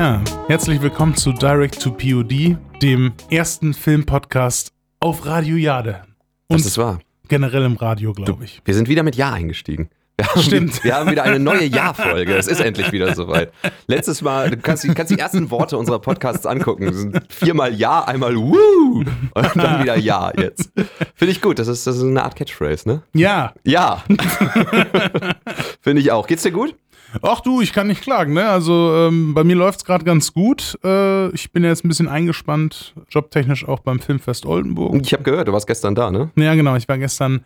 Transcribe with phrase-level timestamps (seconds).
[0.00, 0.18] Ja,
[0.48, 6.00] herzlich willkommen zu Direct to POD, dem ersten Filmpodcast auf Radio Jade.
[6.48, 7.00] Und Das ist wahr.
[7.28, 8.62] generell im Radio, glaube ich.
[8.64, 9.90] Wir sind wieder mit Ja eingestiegen.
[10.16, 10.82] Wir haben, Stimmt.
[10.84, 12.34] Wir haben wieder eine neue Ja-Folge.
[12.34, 13.52] Es ist endlich wieder soweit.
[13.88, 16.86] Letztes Mal, du kannst, die- kannst die ersten Worte unserer Podcasts angucken.
[16.86, 20.72] Das sind viermal Ja, einmal Woo und dann wieder Ja jetzt.
[21.14, 21.58] Finde ich gut.
[21.58, 23.02] Das ist, das ist eine Art Catchphrase, ne?
[23.12, 24.02] Ja, Ja.
[25.82, 26.26] Finde ich auch.
[26.26, 26.74] Geht's dir gut?
[27.22, 28.48] Ach du, ich kann nicht klagen, ne?
[28.48, 30.78] Also ähm, bei mir läuft es gerade ganz gut.
[30.84, 35.00] Äh, ich bin jetzt ein bisschen eingespannt, jobtechnisch auch beim Filmfest Oldenburg.
[35.02, 36.30] Ich habe gehört, du warst gestern da, ne?
[36.36, 36.76] Ja, genau.
[36.76, 37.44] Ich war gestern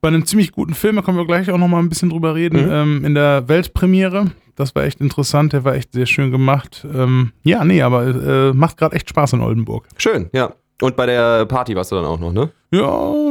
[0.00, 2.34] bei einem ziemlich guten Film, da können wir gleich auch noch mal ein bisschen drüber
[2.34, 4.32] reden, ähm, in der Weltpremiere.
[4.54, 6.86] Das war echt interessant, der war echt sehr schön gemacht.
[6.92, 9.88] Ähm, ja, nee, aber äh, macht gerade echt Spaß in Oldenburg.
[9.96, 10.52] Schön, ja.
[10.82, 12.50] Und bei der Party warst du dann auch noch, ne?
[12.72, 12.82] Ja,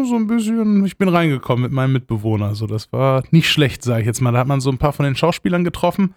[0.05, 0.85] so ein bisschen.
[0.85, 2.45] Ich bin reingekommen mit meinem Mitbewohner.
[2.45, 4.31] Also das war nicht schlecht, sage ich jetzt mal.
[4.31, 6.15] Da hat man so ein paar von den Schauspielern getroffen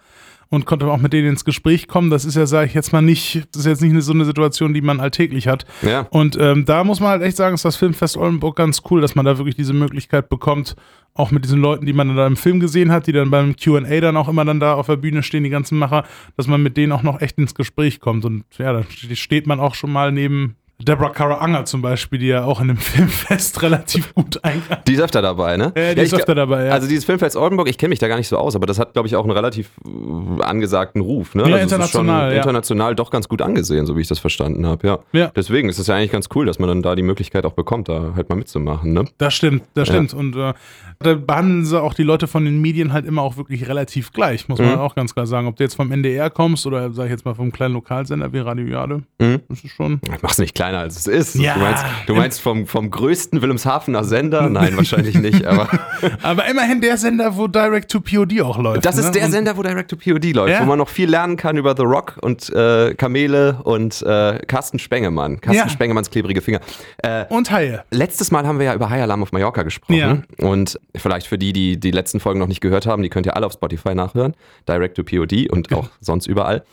[0.49, 2.09] und konnte auch mit denen ins Gespräch kommen.
[2.09, 4.73] Das ist ja, sage ich jetzt mal, nicht, das ist jetzt nicht so eine Situation,
[4.73, 5.65] die man alltäglich hat.
[5.81, 6.07] Ja.
[6.09, 9.15] Und ähm, da muss man halt echt sagen, ist das Filmfest Oldenburg ganz cool, dass
[9.15, 10.75] man da wirklich diese Möglichkeit bekommt,
[11.15, 13.55] auch mit diesen Leuten, die man dann da im Film gesehen hat, die dann beim
[13.61, 16.05] Q&A dann auch immer dann da auf der Bühne stehen, die ganzen Macher,
[16.37, 18.23] dass man mit denen auch noch echt ins Gespräch kommt.
[18.23, 18.83] Und ja, da
[19.13, 22.67] steht man auch schon mal neben Deborah Kara Anger zum Beispiel, die ja auch in
[22.67, 24.79] dem Filmfest relativ gut eingeht.
[24.87, 25.71] Die ist öfter dabei, ne?
[25.75, 26.71] Ja, die ist ich öfter dabei, ja.
[26.71, 28.93] Also dieses Filmfest Oldenburg, ich kenne mich da gar nicht so aus, aber das hat,
[28.93, 31.43] glaube ich, auch einen relativ äh, angesagten Ruf, ne?
[31.43, 32.37] Ja, also ist international, schon ja.
[32.41, 34.99] international doch ganz gut angesehen, so wie ich das verstanden habe, ja.
[35.13, 35.31] Ja.
[35.35, 37.87] Deswegen ist es ja eigentlich ganz cool, dass man dann da die Möglichkeit auch bekommt,
[37.89, 39.05] da halt mal mitzumachen, ne?
[39.17, 40.13] Das stimmt, das stimmt.
[40.13, 40.53] Und äh,
[40.99, 44.47] da behandeln sie auch die Leute von den Medien halt immer auch wirklich relativ gleich,
[44.49, 44.79] muss man Mhm.
[44.79, 45.47] auch ganz klar sagen.
[45.47, 48.39] Ob du jetzt vom NDR kommst oder, sag ich jetzt mal, vom kleinen Lokalsender wie
[48.39, 49.39] Radio Jade, Mhm.
[49.49, 50.01] das ist schon.
[50.21, 51.35] Mach's nicht kleiner, als es ist.
[51.35, 51.53] Ja.
[51.53, 54.49] Du meinst, du meinst vom, vom größten Wilhelmshavener Sender?
[54.49, 55.67] Nein, wahrscheinlich nicht, aber
[56.23, 58.85] Aber immerhin der Sender, wo Direct to POD auch läuft.
[58.85, 59.11] das ist ne?
[59.11, 60.61] der Und- Sender, wo Direct to POD läuft, Ja.
[60.61, 64.79] wo man noch viel lernen kann über The Rock und äh, Kamele und äh, Carsten
[64.79, 65.39] Spengemann.
[65.41, 65.69] Carsten Ja.
[65.69, 66.59] Spengemanns klebrige Finger.
[66.97, 67.83] Äh, Und Haie.
[67.91, 70.25] Letztes Mal haben wir ja über High Alarm auf Mallorca gesprochen.
[70.39, 73.35] Und vielleicht für die, die die letzten Folgen noch nicht gehört haben, die könnt ihr
[73.35, 74.33] alle auf Spotify nachhören.
[74.67, 76.63] Direct to POD und auch sonst überall.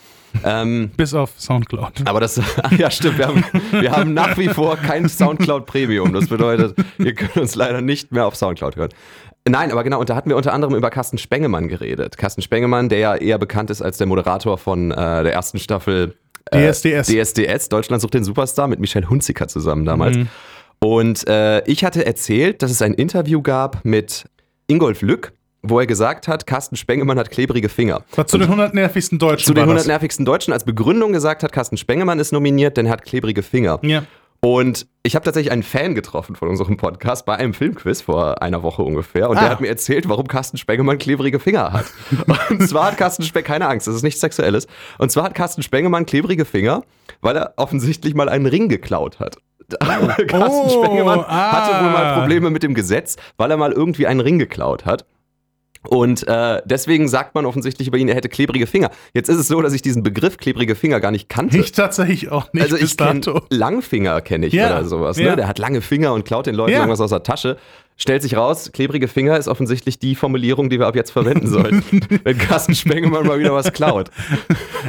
[0.45, 2.07] Ähm, Bis auf Soundcloud.
[2.07, 2.41] aber das,
[2.79, 6.13] ja, stimmt, wir haben, wir haben nach wie vor kein Soundcloud Premium.
[6.13, 8.91] Das bedeutet, ihr könnt uns leider nicht mehr auf Soundcloud hören.
[9.49, 12.17] Nein, aber genau, und da hatten wir unter anderem über Carsten Spengemann geredet.
[12.17, 16.15] Carsten Spengemann, der ja eher bekannt ist als der Moderator von äh, der ersten Staffel
[16.51, 17.09] äh, DSDS.
[17.09, 20.17] DSDS, Deutschland sucht den Superstar, mit Michelle Hunziker zusammen damals.
[20.79, 24.25] Und äh, ich hatte erzählt, dass es ein Interview gab mit
[24.67, 28.03] Ingolf Lück, wo er gesagt hat, Carsten Spengemann hat klebrige Finger.
[28.17, 29.87] Was zu den 100 nervigsten Deutschen Zu den war 100 das.
[29.87, 33.79] nervigsten Deutschen als Begründung gesagt hat, Carsten Spengemann ist nominiert, denn er hat klebrige Finger.
[33.83, 34.03] Ja.
[34.45, 38.65] Und ich habe tatsächlich einen Fan getroffen von unserem Podcast bei einem Filmquiz vor einer
[38.65, 39.31] Woche ungefähr.
[39.31, 39.41] Und Ah.
[39.43, 41.85] der hat mir erzählt, warum Carsten Spengemann klebrige Finger hat.
[42.51, 44.67] Und zwar hat Carsten Spengemann, keine Angst, das ist nichts Sexuelles.
[44.99, 46.83] Und zwar hat Carsten Spengemann klebrige Finger,
[47.21, 49.37] weil er offensichtlich mal einen Ring geklaut hat.
[49.79, 50.27] Carsten
[50.67, 51.53] Oh, Spengemann ah.
[51.53, 55.05] hatte wohl mal Probleme mit dem Gesetz, weil er mal irgendwie einen Ring geklaut hat.
[55.89, 58.91] Und äh, deswegen sagt man offensichtlich über ihn, er hätte klebrige Finger.
[59.15, 61.59] Jetzt ist es so, dass ich diesen Begriff klebrige Finger gar nicht kannte.
[61.59, 63.43] Ich tatsächlich auch nicht Also ich kenne.
[63.51, 65.17] Langfinger kenne ich Ja, oder sowas.
[65.19, 65.31] ja.
[65.31, 65.37] Ne?
[65.37, 66.79] Der hat lange Finger und klaut den Leuten Ja.
[66.79, 67.57] irgendwas aus der Tasche.
[68.03, 71.85] Stellt sich raus, klebrige Finger ist offensichtlich die Formulierung, die wir ab jetzt verwenden sollten,
[72.25, 74.11] wenn Carsten Spengemann mal wieder was klaut.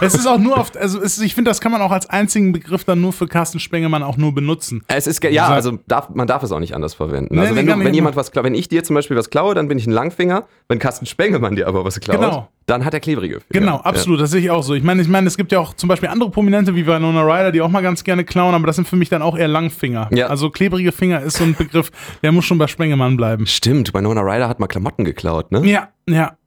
[0.01, 2.53] Es ist auch nur oft, also es, ich finde, das kann man auch als einzigen
[2.53, 4.83] Begriff dann nur für Carsten Spengemann auch nur benutzen.
[4.87, 7.35] Es ist ja, also darf, man darf es auch nicht anders verwenden.
[7.35, 9.53] Nee, also wenn, du, wenn jemand was klaut, wenn ich dir zum Beispiel was klaue,
[9.53, 10.47] dann bin ich ein Langfinger.
[10.67, 12.49] Wenn Carsten Spengemann dir aber was klaut, Genau.
[12.65, 13.47] Dann hat er klebrige Finger.
[13.51, 14.73] Genau, absolut, das sehe ich auch so.
[14.73, 17.51] Ich meine, ich meine, es gibt ja auch zum Beispiel andere Prominente wie Winona Ryder,
[17.51, 20.09] die auch mal ganz gerne klauen, aber das sind für mich dann auch eher Langfinger.
[20.13, 20.27] Ja.
[20.27, 21.91] Also klebrige Finger ist so ein Begriff,
[22.23, 23.43] der muss schon bei Spengemann bleiben.
[23.43, 23.49] Ja.
[23.49, 25.65] Stimmt, Winona Ryder hat mal Klamotten geklaut, ne?
[25.65, 26.37] Ja, ja,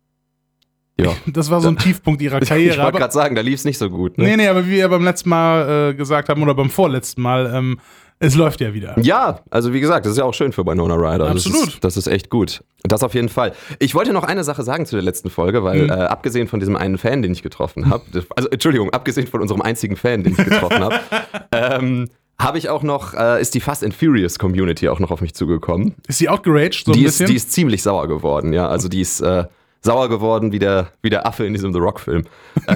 [0.99, 1.11] Ja.
[1.27, 2.77] das war so ein Tiefpunkt ihrer Ich Karriere.
[2.79, 4.17] wollte Aber, gerade sagen, da lief es nicht so gut.
[4.17, 4.25] Ne?
[4.25, 7.53] nee, nee, aber wie wir beim letzten Mal äh, gesagt haben oder beim vorletzten Mal,
[7.55, 7.79] ähm,
[8.19, 8.99] es läuft ja wieder.
[9.01, 11.27] Ja, also wie gesagt, das ist ja auch schön für Winona Ryder.
[11.33, 11.69] Das Absolut.
[11.69, 12.63] ist, das ist echt gut.
[12.83, 13.53] Das auf jeden Fall.
[13.79, 15.91] Ich wollte noch eine Sache sagen zu der letzten Folge, weil Mhm.
[15.91, 18.05] äh, abgesehen von diesem einen Fan, den ich getroffen habe,
[18.37, 21.01] also Entschuldigung, abgesehen von unserem einzigen Fan, den ich getroffen habe,
[21.53, 22.09] ähm,
[22.39, 25.35] habe ich auch noch, äh, ist die Fast and Furious Community auch noch auf mich
[25.35, 25.95] zugekommen.
[26.07, 27.27] Ist sie outgeraged so ein die, ist, bisschen?
[27.29, 28.69] die ist ziemlich sauer geworden, ja.
[28.69, 29.45] Also die ist äh,
[29.81, 32.25] sauer geworden wie der, wie der Affe in diesem The Rock-Film.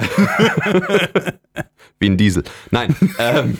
[1.99, 2.43] wie ein Diesel.
[2.71, 2.95] Nein.
[3.19, 3.57] ähm,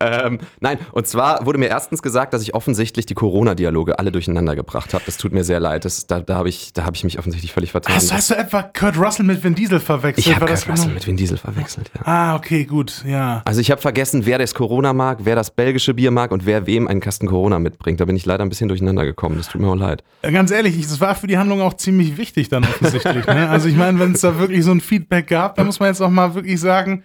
[0.00, 4.54] ähm, nein, und zwar wurde mir erstens gesagt, dass ich offensichtlich die Corona-Dialoge alle durcheinander
[4.54, 5.04] gebracht habe.
[5.06, 5.84] Das tut mir sehr leid.
[5.84, 7.94] Das, da da habe ich, da hab ich mich offensichtlich völlig vertan.
[7.94, 10.26] Hast, hast du etwa Kurt Russell mit Vin Diesel verwechselt?
[10.26, 10.94] ich habe Kurt Russell genau?
[10.94, 12.02] mit Vin Diesel verwechselt, ja.
[12.04, 13.42] Ah, okay, gut, ja.
[13.44, 16.66] Also ich habe vergessen, wer das Corona mag, wer das belgische Bier mag und wer
[16.66, 18.00] wem einen Kasten Corona mitbringt.
[18.00, 19.36] Da bin ich leider ein bisschen durcheinander gekommen.
[19.38, 20.04] Das tut mir auch leid.
[20.22, 23.26] Ganz ehrlich, das war für die Handlung auch ziemlich wichtig dann offensichtlich.
[23.26, 23.48] ne?
[23.48, 26.00] Also ich meine, wenn es da wirklich so ein Feedback gab, dann muss man jetzt
[26.00, 27.04] auch mal wirklich sagen,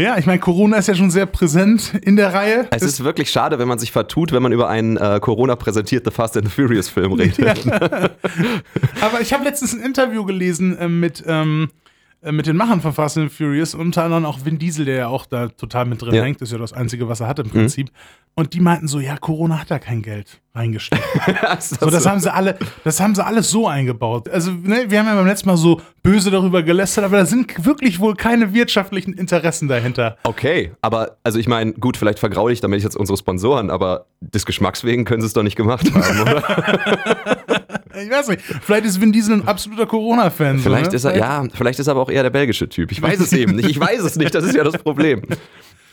[0.00, 2.66] ja, ich meine, Corona ist ja schon sehr präsent in der Reihe.
[2.70, 6.36] Es ist wirklich schade, wenn man sich vertut, wenn man über einen äh, Corona-präsentierten Fast
[6.36, 7.66] and the Furious Film redet.
[9.00, 11.89] Aber ich habe letztens ein Interview gelesen äh, mit, ähm, äh,
[12.22, 15.24] mit den Machern von Fast and Furious, unter anderem auch Vin Diesel, der ja auch
[15.26, 16.22] da total mit drin Ja.
[16.22, 17.90] hängt, das ist ja das Einzige, was er hat im Prinzip.
[18.34, 21.02] Und die meinten so, ja, Corona hat da kein Geld reingesteckt.
[21.60, 24.28] So, das haben sie alle, das haben sie alles so eingebaut.
[24.28, 27.64] Also, ne, wir haben ja beim letzten Mal so böse darüber gelästert, aber da sind
[27.64, 30.16] wirklich wohl keine wirtschaftlichen Interessen dahinter.
[30.24, 34.46] Okay, aber also ich meine, gut, vielleicht vergraule ich damit jetzt unsere Sponsoren, aber des
[34.46, 37.36] Geschmacks wegen können sie es doch nicht gemacht haben, oder?
[38.02, 40.58] Ich weiß nicht, vielleicht ist Vin Diesel ein absoluter Corona-Fan.
[40.58, 40.96] so, vielleicht ne?
[40.96, 42.92] ist er, ja, vielleicht ist er aber auch eher der belgische Typ.
[42.92, 43.68] Ich weiß es eben nicht.
[43.68, 45.22] Ich weiß es nicht, das ist ja das Problem.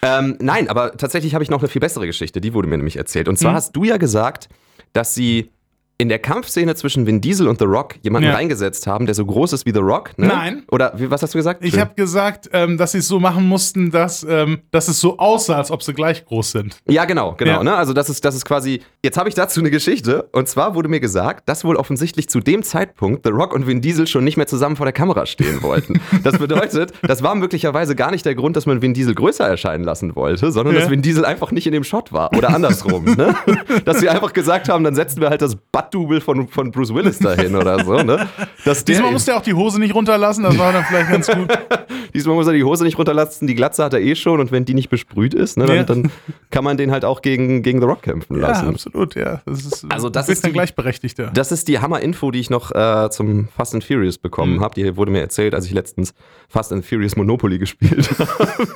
[0.02, 2.98] Ähm, nein, aber tatsächlich habe ich noch eine viel bessere Geschichte, die wurde mir nämlich
[2.98, 3.28] erzählt.
[3.28, 4.48] Und zwar hast du ja gesagt,
[4.94, 5.52] dass sie
[6.00, 8.36] in der Kampfszene zwischen Vin Diesel und The Rock jemanden Ja.
[8.36, 10.12] reingesetzt haben, der so groß ist wie The Rock.
[10.18, 10.28] Ne?
[10.28, 10.64] Nein.
[10.72, 11.66] Oder wie, was hast du gesagt?
[11.66, 15.18] Ich habe gesagt, ähm, dass sie es so machen mussten, dass, ähm, dass es so
[15.18, 16.78] aussah, als ob sie gleich groß sind.
[16.88, 17.52] Ja, genau, genau.
[17.54, 17.64] Ja.
[17.64, 17.74] Ne?
[17.76, 18.82] Also das ist, das ist quasi.
[19.04, 20.30] Jetzt habe ich dazu eine Geschichte.
[20.34, 23.82] Und zwar wurde mir gesagt, dass wohl offensichtlich zu dem Zeitpunkt The Rock und Vin
[23.82, 26.00] Diesel schon nicht mehr zusammen vor der Kamera stehen wollten.
[26.24, 29.84] Das bedeutet, das war möglicherweise gar nicht der Grund, dass man Vin Diesel größer erscheinen
[29.84, 30.82] lassen wollte, sondern Ja.
[30.82, 32.32] dass Vin Diesel einfach nicht in dem Shot war.
[32.38, 33.06] Oder andersrum.
[33.06, 33.34] ne?
[33.86, 35.56] Dass sie einfach gesagt haben, dann setzen wir halt das
[35.92, 38.02] Butt-Double von, von Bruce Willis dahin oder so.
[38.04, 38.28] Ne?
[38.66, 41.28] Dass der Diesmal musste er auch die Hose nicht runterlassen, das war dann vielleicht ganz
[41.28, 41.48] gut.
[42.14, 44.66] Diesmal muss er die Hose nicht runterlassen, die Glatze hat er eh schon und wenn
[44.66, 45.84] die nicht besprüht ist, ne, dann, Ja.
[45.84, 46.12] dann
[46.52, 48.70] kann man den halt auch gegen, gegen The Rock kämpfen Ja, lassen.
[48.70, 49.42] absolut, ja.
[49.46, 51.32] Das ist, Also das ist die- Gleichberechtigter.
[51.34, 54.62] Das ist die Hammer-Info, die ich noch äh, zum Fast and Furious bekommen Mhm.
[54.62, 54.76] habe.
[54.76, 56.14] Die wurde mir erzählt, als ich letztens
[56.50, 58.68] Fast and Furious Monopoly gespielt habe.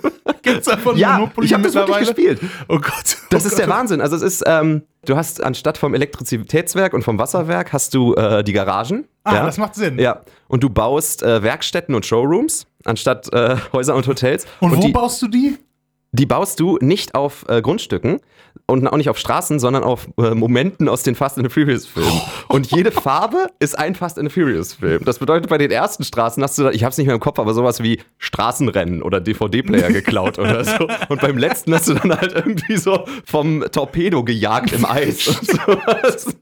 [0.43, 2.39] Gibt's davon ja, Monopoly ich habe das wirklich gespielt.
[2.67, 3.17] Oh Gott.
[3.29, 3.69] Das oh ist der.
[3.69, 4.01] Wahnsinn.
[4.01, 8.43] Also es ist, ähm, du hast anstatt vom Elektrizitätswerk und vom Wasserwerk hast du äh,
[8.43, 9.07] die Garagen.
[9.23, 9.45] Ah, ja?
[9.45, 9.99] das macht Sinn.
[9.99, 14.45] Ja, und du baust äh, Werkstätten und Showrooms anstatt äh, Häuser und Hotels.
[14.59, 15.57] Und, wo die, baust du die?
[16.11, 18.19] die baust du nicht auf äh, Grundstücken
[18.67, 21.85] und auch nicht auf Straßen, sondern auf äh, Momenten aus den Fast and the Furious
[21.85, 22.21] Filmen.
[22.47, 25.03] Und jede Farbe ist ein Fast and the Furious Film.
[25.05, 27.39] Das bedeutet, bei den ersten Straßen hast du, da, ich hab's nicht mehr im Kopf,
[27.39, 30.87] aber sowas wie Straßenrennen oder DVD-Player geklaut oder so.
[31.09, 35.47] Und beim letzten hast du dann halt irgendwie so vom Torpedo gejagt im Eis und
[35.51, 36.35] sowas.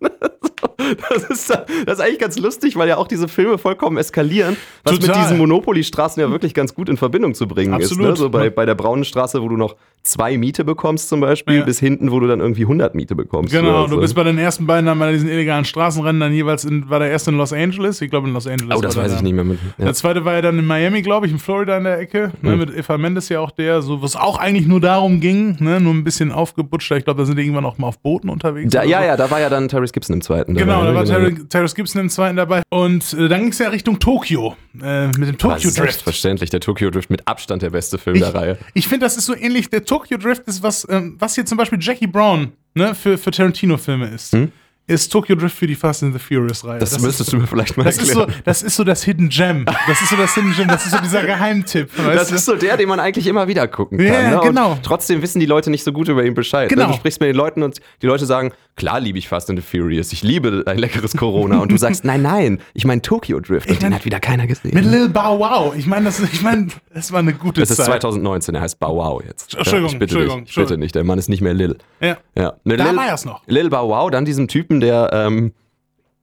[1.10, 4.94] Das ist, das ist eigentlich ganz lustig, weil ja auch diese Filme vollkommen eskalieren, was
[4.94, 5.22] mit Total.
[5.24, 7.92] diesen Monopoly-Straßen ja wirklich ganz gut in Verbindung zu bringen ist.
[7.92, 8.10] Absolut.
[8.12, 8.16] Ne?
[8.16, 11.64] So bei, bei der braunen Straße, wo du noch zwei Miete bekommst zum Beispiel, Ja.
[11.66, 13.54] bis hinten, wo du dann irgendwie 100 Miete bekommst.
[13.54, 16.90] Genau, du bist bei den ersten beiden dann bei diesen illegalen Straßenrennen dann jeweils in,
[16.90, 18.02] war der erste in Los Angeles?
[18.02, 18.78] Ich glaube in Los Angeles.
[18.78, 19.24] Oh, das weiß ich da.
[19.24, 19.44] nicht mehr.
[19.44, 19.86] Mit, ja.
[19.86, 22.52] Der zweite war ja dann in Miami, glaube ich, in Florida in der Ecke, ne,
[22.54, 22.60] Mhm.
[22.60, 25.94] mit Eva Mendes ja auch der, so was auch eigentlich nur darum ging, ne, nur
[25.94, 26.98] ein bisschen aufgebutschter.
[26.98, 28.72] Ich glaube, da sind die irgendwann auch mal auf Booten unterwegs.
[28.72, 29.06] Da, ja, so.
[29.06, 30.56] ja, da war ja dann Tyrese Gibson im zweiten.
[30.56, 30.96] Genau, da ne?
[30.96, 32.62] war Terry- Terrence Gibson im zweiten dabei.
[32.70, 35.74] Und äh, dann ging es ja Richtung Tokio, äh, mit dem Tokyo Drift.
[35.76, 38.58] Selbstverständlich, der Tokyo Drift mit Abstand der beste Film Ich, der Reihe.
[38.74, 39.70] ich finde, das ist so ähnlich.
[39.70, 43.32] Der Tokyo Drift ist was, ähm, was hier zum Beispiel Jackie Brown ne, für, für
[43.32, 44.38] Tarantino-Filme ist.
[44.86, 46.74] Ist Tokyo Drift für die Fast and the Furious-Reihe.
[46.74, 46.80] Hm?
[46.80, 48.42] Das, müsstest du mir vielleicht mal das ist, so, erklären.
[48.46, 49.66] das ist so das Hidden Gem.
[49.66, 50.68] Das ist so das Hidden Gem.
[50.68, 51.90] Das ist so dieser Geheimtipp.
[51.98, 52.36] Das du?
[52.36, 54.08] ist so der, den man eigentlich immer wieder gucken kann.
[54.08, 54.40] Ja, ne?
[54.44, 54.78] genau.
[54.84, 56.70] Trotzdem wissen die Leute nicht so gut über ihn Bescheid.
[56.70, 56.84] Genau.
[56.84, 56.92] Ne?
[56.92, 59.64] Du sprichst mit den Leuten und die Leute sagen, klar liebe ich Fast and the
[59.66, 61.60] Furious, ich liebe ein leckeres Corona.
[61.60, 63.70] Und du sagst, nein, nein, ich meine Tokyo Drift.
[63.70, 64.74] Und den mein- hat wieder keiner gesehen.
[64.74, 65.76] Mit Lil Bow Wow.
[65.78, 67.86] Ich meine, das, ich mein, das war eine gute das ist Zeit.
[68.02, 69.54] 2019, er heißt Bow Wow jetzt.
[69.56, 71.78] Entschuldigung, ich bitte Entschuldigung, ich bitte nicht, der Mann ist nicht mehr Lil.
[72.02, 72.18] Ja.
[72.36, 72.54] Ja.
[72.64, 73.44] Ne, Da Lil, war er's noch.
[73.46, 75.54] Lil Bow Wow, dann diesem Typen, der ähm,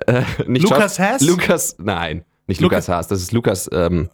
[0.07, 1.21] äh, nicht Lukas Haas?
[1.23, 4.09] Lukas, nein, nicht Lukas- Lukas Haas, das ist Lukas, ähm,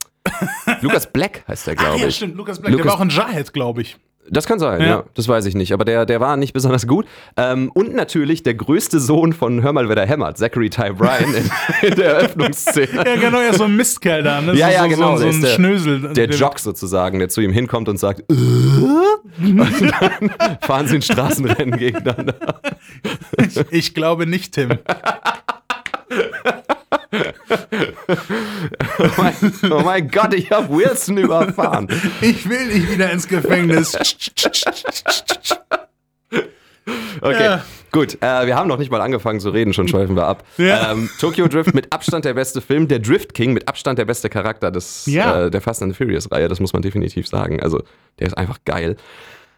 [0.80, 2.16] Lukas Black heißt der, glaube ja, ich.
[2.16, 2.36] stimmt.
[2.36, 2.70] Lukas Black.
[2.72, 3.96] der Lucas- war auch ein Jarhead, glaube ich.
[4.30, 4.86] Das kann sein, Ja.
[4.86, 5.04] ja.
[5.14, 5.72] Das weiß ich nicht.
[5.72, 7.06] Aber der, der war nicht besonders gut.
[7.36, 11.34] Ähm, und natürlich der größte Sohn von Hör mal, wer da hämmert, Zachary Ty Bryan
[11.34, 11.50] in,
[11.88, 13.04] in der Eröffnungsszene.
[13.04, 14.40] Ja, genau, er ist so ein Mistkerl da.
[14.40, 14.54] Ne?
[14.54, 16.12] Ja, so, ja, genau, So, so der ein der- Schnösel.
[16.14, 18.34] Der Jock sozusagen, der zu ihm hinkommt und sagt, äh?
[18.34, 20.30] und dann
[20.62, 22.34] fahren sie in Straßenrennen gegeneinander.
[23.38, 24.70] Ich, ich glaube nicht, Tim.
[28.08, 29.34] Oh mein,
[29.70, 31.88] oh mein Gott, ich habe Wilson überfahren.
[32.20, 33.96] Ich will nicht wieder ins Gefängnis.
[37.20, 37.64] Okay, Ja.
[37.92, 38.14] gut.
[38.20, 40.44] Äh, wir haben noch nicht mal angefangen zu reden, schon schweifen wir ab.
[40.56, 40.90] Ja.
[40.90, 44.28] Ähm, Tokyo Drift mit Abstand der beste Film, der Drift King mit Abstand der beste
[44.28, 45.44] Charakter des, Ja.
[45.46, 47.62] äh, der Fast and the Furious Reihe, das muss man definitiv sagen.
[47.62, 47.84] Also,
[48.18, 48.96] der ist einfach geil.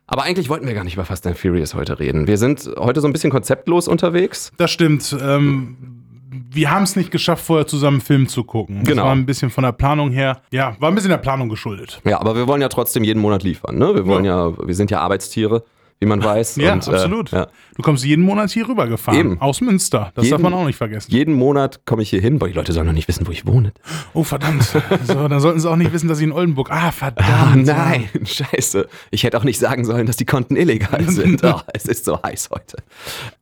[0.07, 2.27] Aber eigentlich wollten wir gar nicht über Fast and Furious heute reden.
[2.27, 4.53] Wir sind heute so ein bisschen konzeptlos unterwegs.
[4.59, 5.17] Das stimmt.
[5.19, 6.04] Ähm,
[6.51, 8.81] wir haben es nicht geschafft, vorher zusammen einen Film zu gucken.
[8.81, 9.05] Das Genau.
[9.05, 12.01] war ein bisschen von der Planung her, ja, war ein bisschen der Planung geschuldet.
[12.05, 13.77] Ja, aber wir wollen ja trotzdem jeden Monat liefern.
[13.79, 13.95] Ne?
[13.95, 15.65] Wir wollen ja, wir sind ja Arbeitstiere,
[16.01, 16.57] wie man weiß.
[16.57, 17.31] Ja, und, äh, absolut.
[17.31, 17.47] ja.
[17.77, 19.19] Du kommst jeden Monat hier rübergefahren.
[19.19, 19.41] Eben.
[19.41, 20.13] Aus Münster.
[20.15, 21.11] Das Jeden- darf man auch nicht vergessen.
[21.11, 23.47] Jeden Monat komme ich hier hin, weil die Leute sollen noch nicht wissen, wo ich
[23.47, 23.73] wohne.
[24.13, 24.63] Oh, verdammt.
[24.65, 26.71] so, dann sollten sie auch nicht wissen, dass ich in Oldenburg.
[26.71, 27.29] Ah, verdammt.
[27.29, 28.87] Ah, nein, scheiße.
[29.11, 31.43] Ich hätte auch nicht sagen sollen, dass die Konten illegal sind.
[31.45, 32.77] Oh, es ist so heiß heute.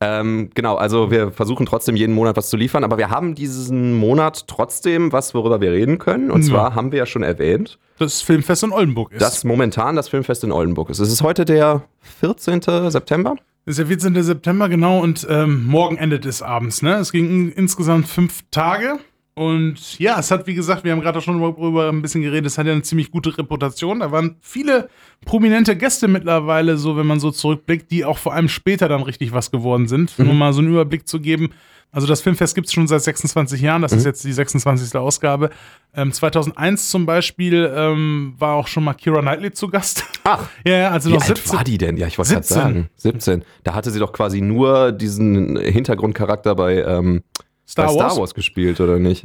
[0.01, 3.95] Ähm, genau, also wir versuchen trotzdem jeden Monat was zu liefern, aber wir haben diesen
[3.95, 6.31] Monat trotzdem was, worüber wir reden können.
[6.31, 6.49] Und Ja.
[6.49, 9.23] zwar haben wir ja schon erwähnt, Das Filmfest in Oldenburg ist.
[9.23, 10.99] dass momentan das Filmfest in Oldenburg ist.
[10.99, 11.83] Es ist heute der
[12.21, 12.61] 14.
[12.91, 13.37] September.
[13.65, 14.21] ist der 14.
[14.23, 16.83] September, genau, und ähm, morgen endet es abends.
[16.83, 16.95] Ne?
[16.97, 18.99] Es ging in, insgesamt fünf Tage.
[19.35, 22.59] Und ja, es hat, wie gesagt, wir haben gerade schon darüber ein bisschen geredet, es
[22.59, 24.01] hat ja eine ziemlich gute Reputation.
[24.01, 24.91] Da waren viele
[25.25, 29.33] prominente Gäste mittlerweile, so wenn man so zurückblickt, die auch vor allem später dann richtig
[29.33, 30.19] was geworden sind.
[30.19, 31.51] Nur mal so einen Überblick zu geben.
[31.93, 34.97] Also das Filmfest gibt es schon seit 26 Jahren, das ist jetzt die 26.
[34.97, 35.51] Ausgabe.
[35.95, 40.05] Ähm, 2001 zum Beispiel ähm, war auch schon mal Kira Knightley zu Gast.
[40.25, 41.53] Ach, ja, ja, also wie noch alt 17.
[41.57, 41.99] war die denn?
[41.99, 42.63] Ja, ich wollte gerade 17.
[42.63, 42.89] sagen.
[42.97, 43.45] 17.
[43.63, 47.25] Da hatte sie doch quasi nur diesen Hintergrundcharakter bei, ähm,
[47.73, 47.95] Star, Wars.
[48.13, 49.25] Star Wars gespielt, oder nicht?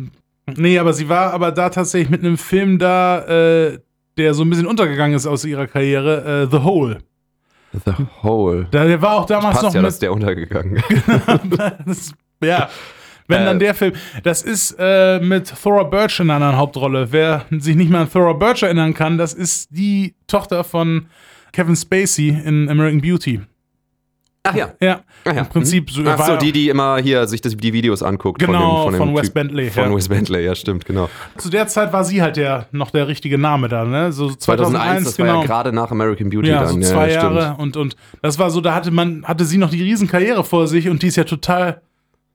[0.55, 3.79] Nee, aber sie war aber da tatsächlich mit einem Film da, äh,
[4.17, 6.99] der so ein bisschen untergegangen ist aus ihrer Karriere, äh, The Hole.
[7.85, 7.91] The
[8.23, 8.67] Hole.
[8.71, 9.87] Da, der war auch damals Passt noch ja, mit.
[9.89, 10.81] dass der untergegangen
[11.85, 12.69] das, ja.
[13.27, 13.45] Wenn Äh.
[13.45, 13.91] dann der Film.
[14.23, 17.11] Das ist äh, mit Thora Birch in einer Hauptrolle.
[17.11, 21.07] Wer sich nicht mehr an Thora Birch erinnern kann, das ist die Tochter von
[21.51, 23.41] Kevin Spacey in American Beauty.
[24.49, 24.69] Ach ja.
[24.81, 25.39] Ja, Ach ja.
[25.41, 26.01] im Prinzip so.
[26.05, 29.07] Ach so, die, die immer hier sich das, die Videos anguckt Genau, von dem, von
[29.09, 29.95] dem Wes Typ- Bentley, Von ja.
[29.95, 31.09] Wes Bentley, ja, stimmt, genau.
[31.37, 34.11] Zu der Zeit war sie halt der noch der richtige Name da, ne?
[34.11, 35.29] So 2001, 2001, das genau.
[35.33, 36.81] war ja gerade nach American Beauty Ja, dann.
[36.81, 39.69] so zwei ja, Jahre und, und das war so, da hatte man, hatte sie noch
[39.69, 41.81] die Riesenkarriere vor sich und die ist ja total,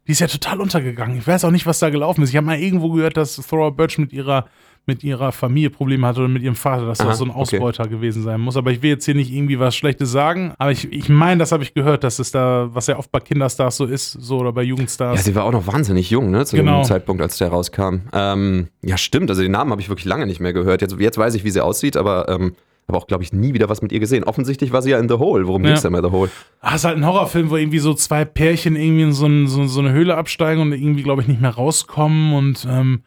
[0.06, 1.16] die ist ja total untergegangen.
[1.18, 2.30] Ich weiß auch nicht, was da gelaufen ist.
[2.30, 4.46] Ich habe mal irgendwo gehört, dass Thora Birch mit ihrer,
[4.86, 7.38] mit ihrer Familie Probleme hatte oder mit ihrem Vater, dass Aha, das so ein okay.
[7.58, 8.56] Ausbeuter gewesen sein muss.
[8.56, 10.52] Aber ich will jetzt hier nicht irgendwie was Schlechtes sagen.
[10.58, 13.20] Aber ich, ich meine, das habe ich gehört, dass es da, was ja oft bei
[13.20, 15.24] Kinderstars so ist, so oder bei Ja, Jugendstars.
[15.24, 16.82] sie war auch noch wahnsinnig jung, ne, zu Genau.
[16.82, 18.00] dem Zeitpunkt, als der rauskam.
[18.12, 20.80] Ähm, ja, stimmt, also den Namen habe ich wirklich lange nicht mehr gehört.
[20.82, 22.54] Jetzt, jetzt weiß ich, wie sie aussieht, aber ähm,
[22.88, 24.24] habe auch, glaube ich, nie wieder was mit ihr gesehen.
[24.24, 25.46] Offensichtlich war sie ja in The Hole.
[25.46, 25.68] Worum Ja.
[25.68, 26.30] ging's denn bei The Hole?
[26.60, 29.64] Ah, ist halt ein Horrorfilm, wo irgendwie so zwei Pärchen irgendwie in so, ein, so,
[29.66, 33.02] so eine Höhle absteigen und irgendwie, glaube ich, nicht mehr rauskommen und ähm,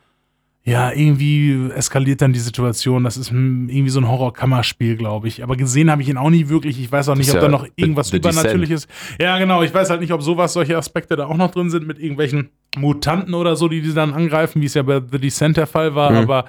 [0.68, 3.04] ja, irgendwie eskaliert dann die Situation.
[3.04, 5.44] Das ist hm, irgendwie so ein Horrorkammerspiel, glaube ich.
[5.44, 6.80] Aber gesehen habe ich ihn auch nie wirklich.
[6.80, 8.88] Ich weiß auch nicht, ob ja da noch irgendwas The Übernatürliches.
[9.22, 9.62] Ja, genau.
[9.62, 12.50] Ich weiß halt nicht, ob sowas, solche Aspekte da auch noch drin sind mit irgendwelchen
[12.78, 15.94] Mutanten oder so, die die dann angreifen, wie es ja bei The Descent der Fall
[15.94, 16.10] war.
[16.10, 16.18] Mhm.
[16.18, 16.46] Aber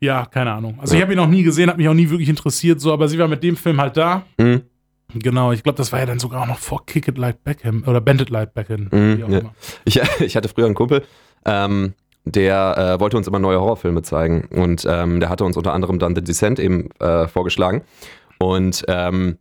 [0.00, 0.78] ja, keine Ahnung.
[0.80, 2.90] Also ich habe ihn noch nie gesehen, hat mich auch nie wirklich interessiert, so.
[2.90, 4.24] Aber sie war mit dem Film halt da.
[4.38, 4.62] Mhm.
[5.14, 7.84] Genau, ich glaube, das war ja dann sogar auch noch vor Kick It Like Beckham
[7.86, 8.88] oder Bend It Like Beckham.
[8.90, 9.38] Mhm, wie auch ja.
[9.40, 9.54] immer.
[9.84, 11.04] Ich, ich hatte früher einen Kumpel,
[11.44, 11.92] ähm,
[12.24, 14.48] der äh, wollte uns immer neue Horrorfilme zeigen.
[14.50, 17.82] Und ähm, der hatte uns unter anderem dann The Descent eben äh, vorgeschlagen.
[18.38, 19.38] Und ähm,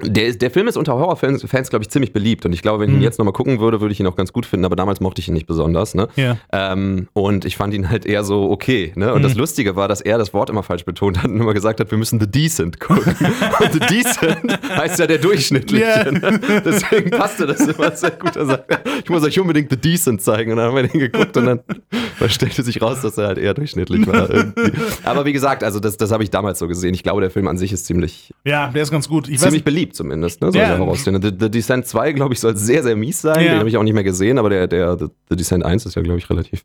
[0.00, 2.44] der, ist- der Film ist unter Horrorfans, Fans, glaube ich, ziemlich beliebt.
[2.46, 3.04] Und ich glaube, wenn ich ihn Mhm.
[3.04, 4.64] jetzt nochmal gucken würde, würde ich ihn auch ganz gut finden.
[4.64, 5.94] Aber damals mochte ich ihn nicht besonders.
[5.94, 6.08] Ne?
[6.16, 6.36] Ja.
[6.52, 8.92] Ähm, und ich fand ihn halt eher so okay.
[8.94, 9.12] Ne?
[9.12, 9.22] Und Mhm.
[9.24, 11.90] das Lustige war, dass er das Wort immer falsch betont hat und immer gesagt hat,
[11.90, 13.14] wir müssen The Decent gucken.
[13.60, 15.84] und The Decent heißt ja der Durchschnittliche.
[15.84, 16.10] Ja.
[16.10, 16.40] Ne?
[16.64, 18.36] Deswegen passte das immer sehr gut.
[18.36, 20.52] Er sagt, ich muss euch unbedingt The Decent zeigen.
[20.52, 21.60] Und dann haben wir den geguckt und dann,
[22.20, 24.30] dann stellte sich raus, dass er halt eher durchschnittlich war.
[24.30, 24.72] irgendwie.
[25.04, 26.94] Aber wie gesagt, also das, das habe ich damals so gesehen.
[26.94, 29.28] Ich glaube, der Film an sich ist ziemlich, ja, der ist ganz gut.
[29.28, 30.40] Ich weiß, ziemlich beliebt zumindest.
[30.40, 30.52] Ne?
[30.52, 30.68] So Ja.
[30.68, 31.20] der Horrorszene.
[31.22, 33.44] The, The Descent 2, glaube ich, soll sehr, sehr mies sein.
[33.44, 33.50] Ja.
[33.52, 35.94] Den habe ich auch nicht mehr gesehen, aber der, der The, The Descent 1 ist
[35.94, 36.64] ja, glaube ich, relativ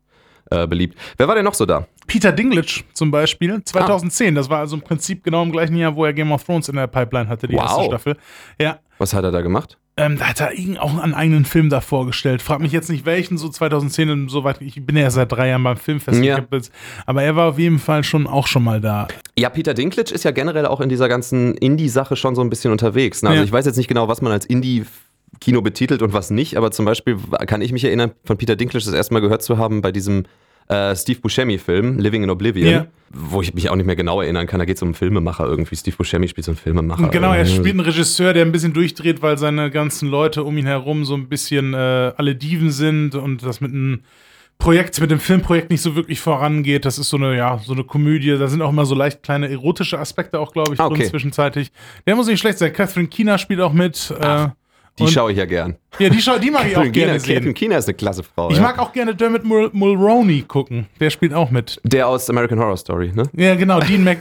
[0.50, 0.98] äh, beliebt.
[1.16, 1.86] Wer war denn noch so da?
[2.06, 4.34] Peter Dinklage zum Beispiel, 2010.
[4.34, 6.76] Das war also im Prinzip genau im gleichen Jahr, wo er Game of Thrones in
[6.76, 7.62] der Pipeline hatte, die Wow.
[7.62, 8.16] erste Staffel.
[8.60, 8.78] Ja.
[8.98, 9.78] Was hat er da gemacht?
[9.96, 12.42] Ähm, da hat er irgend- auch einen eigenen Film da vorgestellt.
[12.42, 14.60] Frag mich jetzt nicht welchen, so 2010 und so weit.
[14.60, 16.20] Ich bin ja seit drei Jahren beim Filmfest.
[16.22, 16.40] Ja.
[16.50, 16.72] Jetzt,
[17.06, 19.06] aber er war auf jeden Fall schon auch schon mal da.
[19.38, 22.72] Ja, Peter Dinklage ist ja generell auch in dieser ganzen Indie-Sache schon so ein bisschen
[22.72, 23.22] unterwegs.
[23.22, 23.28] Ne?
[23.28, 23.44] Also Ja.
[23.44, 26.84] ich weiß jetzt nicht genau, was man als Indie-Kino betitelt und was nicht, aber zum
[26.86, 29.92] Beispiel kann ich mich erinnern, von Peter Dinklage das erste Mal gehört zu haben bei
[29.92, 30.24] diesem
[30.68, 32.86] äh, Steve Buscemi-Film, Living in Oblivion, Ja.
[33.10, 34.58] wo ich mich auch nicht mehr genau erinnern kann.
[34.58, 35.76] Da geht es um einen Filmemacher irgendwie.
[35.76, 37.08] Steve Buscemi spielt so einen Filmemacher.
[37.08, 40.66] Genau, er spielt einen Regisseur, der ein bisschen durchdreht, weil seine ganzen Leute um ihn
[40.66, 44.00] herum so ein bisschen äh, alle Diven sind und das mit einem
[44.58, 46.84] Projekt, mit dem Filmprojekt nicht so wirklich vorangeht.
[46.84, 48.38] Das ist so eine, ja, so eine Komödie.
[48.38, 51.04] Da sind auch immer so leicht kleine erotische Aspekte auch, glaube ich, Ah, okay.
[51.10, 51.72] zwischenzeitig.
[52.06, 52.72] Der muss nicht schlecht sein.
[52.72, 54.14] Catherine Keener spielt auch mit.
[54.18, 54.48] Äh,
[54.98, 55.76] Die schaue ich ja gern.
[55.98, 57.52] Ja, die, schau, die mag ich auch gerne sehen.
[57.54, 58.50] Kina ist eine klasse Frau.
[58.50, 58.62] Ich ja.
[58.62, 60.86] mag auch gerne Dermot Mul Mulroney gucken.
[61.00, 61.80] Der spielt auch mit.
[61.84, 63.24] Der aus American Horror Story, ne?
[63.32, 64.18] Ja, genau, Dean, Mc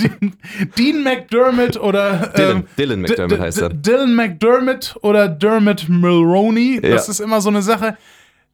[0.00, 0.32] Dean,
[0.78, 3.68] Dean McDermott oder Dylan, ähm, Dylan McDermott D- heißt er.
[3.70, 6.80] Dylan McDermott oder Dermot Mulroney.
[6.82, 7.10] Das Ja.
[7.12, 7.96] ist immer so eine Sache.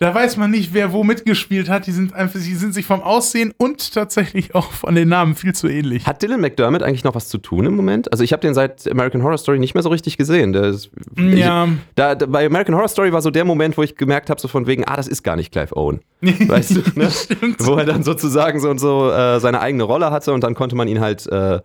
[0.03, 1.87] Da weiß man nicht, wer wo mitgespielt hat.
[1.87, 5.55] Die sind einfach, die sind sich vom Aussehen und tatsächlich auch von den Namen viel
[5.55, 6.07] zu ähnlich.
[6.09, 8.11] Hat Dylan McDermott eigentlich noch was zu tun im Moment?
[8.11, 10.55] Also ich habe den seit American Horror Story nicht mehr so richtig gesehen.
[10.55, 11.67] Ist, Ja.
[11.67, 14.41] ich, da, da, bei American Horror Story war so der Moment, wo ich gemerkt habe,
[14.41, 16.01] so von wegen, ah, das ist gar nicht Clive Owen.
[16.21, 17.09] Weißt du, ne?
[17.61, 20.75] Wo er dann sozusagen so und so äh, seine eigene Rolle hatte und dann konnte
[20.75, 21.61] man ihn halt äh,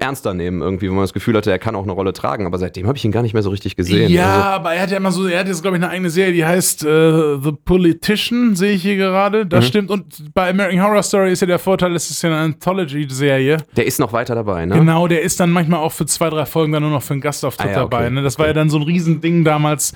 [0.00, 2.46] ernster nehmen irgendwie, wo man das Gefühl hatte, er kann auch eine Rolle tragen.
[2.46, 4.10] Aber seitdem habe ich ihn gar nicht mehr so richtig gesehen.
[4.10, 6.10] Ja, Also, aber er hat ja immer so, er hat jetzt, glaube ich, eine eigene
[6.10, 9.44] Serie, die heißt äh, The Politician, sehe ich hier gerade.
[9.44, 9.48] Mhm.
[9.48, 9.90] Das stimmt.
[9.90, 13.58] Und bei American Horror Story ist ja der Vorteil, es ist ja eine Anthology-Serie.
[13.76, 14.74] der ist noch weiter dabei, ne?
[14.76, 17.20] Genau, der ist dann manchmal auch für zwei, drei Folgen dann nur noch für einen
[17.20, 17.90] Gastauftritt Ah ja, okay.
[17.96, 18.10] dabei.
[18.10, 18.22] Ne?
[18.22, 19.92] Das war ja dann so ein Riesending damals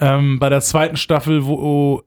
[0.00, 2.02] ähm, bei der zweiten Staffel, wo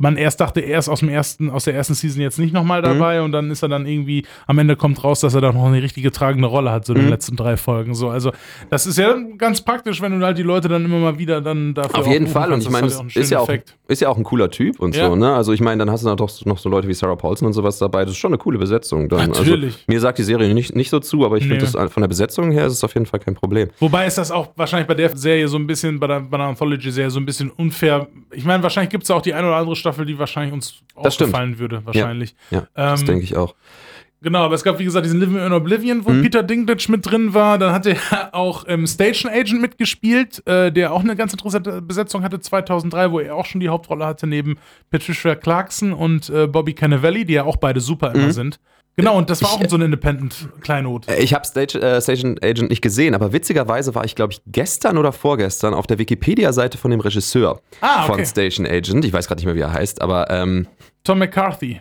[0.00, 2.58] man erst dachte, er ist aus dem ersten, aus der ersten Season jetzt nicht Mhm.
[2.58, 5.54] nochmal dabei und dann ist er dann irgendwie, am Ende kommt raus, dass er dann
[5.54, 7.04] noch eine richtige tragende Rolle hat, so in Mhm.
[7.04, 7.94] den letzten drei Folgen.
[7.94, 8.32] So, also
[8.70, 11.74] das ist ja ganz praktisch, wenn du halt die Leute dann immer mal wieder dann
[11.74, 12.52] dafür Auf jeden Fall.
[12.52, 13.50] Und ich meine, ist ja, auch,
[13.88, 15.08] ist ja auch ein cooler Typ und Ja.
[15.08, 15.34] so, ne?
[15.34, 17.52] Also ich meine, dann hast du da doch noch so Leute wie Sarah Paulson und
[17.52, 18.02] sowas dabei.
[18.04, 19.08] Das ist schon eine coole Besetzung.
[19.08, 19.30] Dann.
[19.30, 19.74] Natürlich.
[19.74, 22.08] Also, mir sagt die Serie nicht, nicht so zu, aber ich finde, das von der
[22.08, 23.68] Besetzung her ist es auf jeden Fall kein Problem.
[23.80, 26.46] Wobei ist das auch wahrscheinlich bei der Serie so ein bisschen, bei der, bei der
[26.46, 28.06] Anthology-Serie so ein bisschen unfair.
[28.32, 31.16] Ich meine, wahrscheinlich gibt es auch die eine oder andere Staffel, die wahrscheinlich uns Das
[31.18, 32.34] gefallen würde, wahrscheinlich.
[32.50, 33.54] Ja, das Ähm, denke ich auch.
[34.22, 36.04] Genau, aber es gab, wie gesagt, diesen Living in Oblivion, Mhm.
[36.04, 37.56] wo Peter Dinklage mit drin war.
[37.56, 37.96] Dann hat er
[38.34, 43.20] auch ähm, Station Agent mitgespielt, äh, der auch eine ganz interessante Besetzung hatte 2003, wo
[43.20, 44.58] er auch schon die Hauptrolle hatte, neben
[44.90, 48.60] Patricia Clarkson und äh, Bobby Cannavale, die ja auch beide super immer sind.
[49.00, 51.08] Genau, und das war auch so ein Independent-Kleinod.
[51.08, 54.40] Äh, Ich habe Stage, äh, Station Agent nicht gesehen, aber witzigerweise war ich, glaube ich,
[54.46, 58.14] gestern oder vorgestern auf der Wikipedia-Seite von dem Regisseur Ah, okay.
[58.16, 59.04] von Station Agent.
[59.04, 60.66] Ich weiß gerade nicht mehr, wie er heißt, aber ähm,
[61.04, 61.80] Tom McCarthy.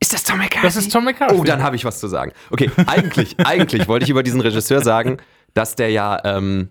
[0.00, 0.66] ist das Tom McCarthy?
[0.66, 1.34] Das ist Tom McCarthy.
[1.36, 2.32] Oh, dann habe ich was zu sagen.
[2.50, 5.16] Okay, eigentlich, eigentlich wollte ich über diesen Regisseur sagen,
[5.54, 6.70] dass der ja, ähm,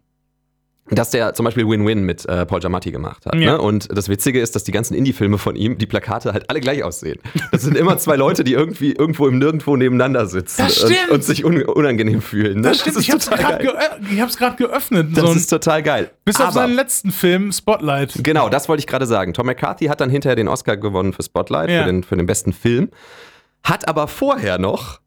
[0.90, 3.36] dass der zum Beispiel Win-Win mit äh, Paul Giamatti gemacht hat.
[3.36, 3.54] Ja.
[3.54, 3.62] Ne?
[3.62, 6.84] Und das Witzige ist, dass die ganzen Indie-Filme von ihm, die Plakate halt alle gleich
[6.84, 7.20] aussehen.
[7.52, 11.24] Das sind immer zwei Leute, die irgendwie irgendwo im Nirgendwo nebeneinander sitzen Das und, und
[11.24, 12.58] sich un unangenehm fühlen.
[12.62, 12.70] Ne?
[12.70, 15.16] Das stimmt, ist ich hab's gerade geö- geöffnet.
[15.16, 16.12] Das so ist total geil.
[16.26, 18.14] bis auf Aber- seinen letzten Film, Spotlight.
[18.24, 19.34] Genau, das wollte ich gerade sagen.
[19.34, 21.82] Tom McCarthy hat dann hinterher den Oscar gewonnen für Spotlight, Ja.
[21.84, 22.90] für, den, für den besten Film,
[23.64, 25.00] hat aber vorher noch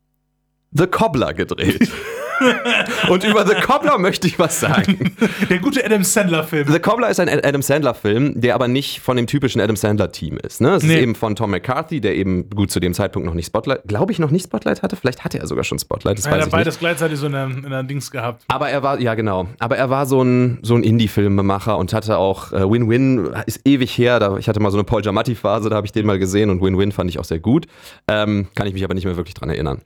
[0.70, 1.90] The Cobbler gedreht.
[3.08, 5.14] Und über The Cobbler möchte ich was sagen.
[5.48, 6.68] Der gute Adam Sandler-Film.
[6.70, 10.60] The Cobbler ist ein Adam Sandler-Film, der aber nicht von dem typischen Adam Sandler-Team ist.
[10.60, 10.74] Ne?
[10.74, 10.94] Es Nee.
[10.96, 14.12] ist eben von Tom McCarthy, der eben gut zu dem Zeitpunkt noch nicht Spotlight, glaube
[14.12, 14.96] ich, noch nicht Spotlight hatte.
[14.96, 17.32] Vielleicht hatte er sogar schon Spotlight, das Ja, weiß er hat beides gleichzeitig so in
[17.32, 18.44] der, in der Dings gehabt.
[18.48, 22.18] Aber er war, ja genau, aber er war so ein, so ein Indie-Filmemacher und hatte
[22.18, 25.76] auch äh, Win-Win, ist ewig her, da, ich hatte mal so eine Paul Giamatti-Phase, da
[25.76, 27.66] habe ich den mal gesehen und Win-Win fand ich auch sehr gut.
[28.08, 29.80] Ähm, kann ich mich aber nicht mehr wirklich dran erinnern.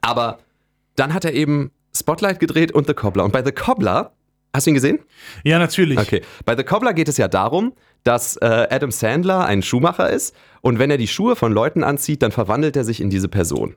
[0.00, 0.38] Aber
[0.98, 3.24] dann hat er eben Spotlight gedreht und The Cobbler.
[3.24, 4.12] Und bei The Cobbler,
[4.54, 4.98] hast du ihn gesehen?
[5.44, 5.98] Ja, natürlich.
[5.98, 6.22] Okay.
[6.44, 7.72] Bei The Cobbler geht es ja darum,
[8.04, 12.22] dass äh, Adam Sandler ein Schuhmacher ist und wenn er die Schuhe von Leuten anzieht,
[12.22, 13.74] dann verwandelt er sich in diese Person.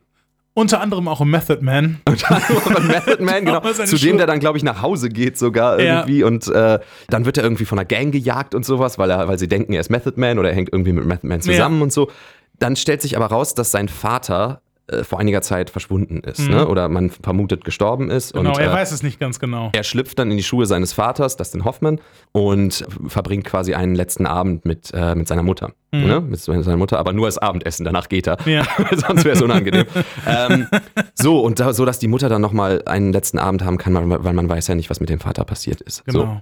[0.54, 2.02] Unter anderem auch im Method Man.
[2.06, 3.62] von Method Man, genau.
[3.72, 6.00] Seine Zu dem der dann, glaube ich, nach Hause geht sogar Ja.
[6.00, 6.24] irgendwie.
[6.24, 6.80] Und äh,
[7.10, 9.72] dann wird er irgendwie von einer Gang gejagt und sowas, weil, er, weil sie denken,
[9.74, 12.12] er ist Method Man oder er hängt irgendwie mit Method Man zusammen und so.
[12.60, 16.47] Dann stellt sich aber raus, dass sein Vater äh, vor einiger Zeit verschwunden ist.
[16.49, 16.67] Ne?
[16.67, 18.34] Oder man vermutet gestorben ist.
[18.34, 18.39] Mhm.
[18.39, 19.69] Genau, und, er äh, weiß es nicht ganz genau.
[19.73, 21.99] er schlüpft dann in die Schuhe seines Vaters, Dustin Hoffman,
[22.32, 25.73] und verbringt quasi einen letzten Abend mit, äh, mit seiner Mutter.
[25.93, 26.21] Ne?
[26.21, 28.38] Mit seiner Mutter, aber nur als Abendessen, danach geht er.
[28.45, 28.51] Mhm.
[28.51, 28.63] Ja.
[28.95, 29.86] Sonst wäre es unangenehm.
[30.27, 30.67] ähm,
[31.15, 34.34] so, und da, so, dass die Mutter dann nochmal einen letzten Abend haben kann, weil,
[34.34, 36.04] man weiß ja nicht, was mit dem Vater passiert ist.
[36.08, 36.39] So.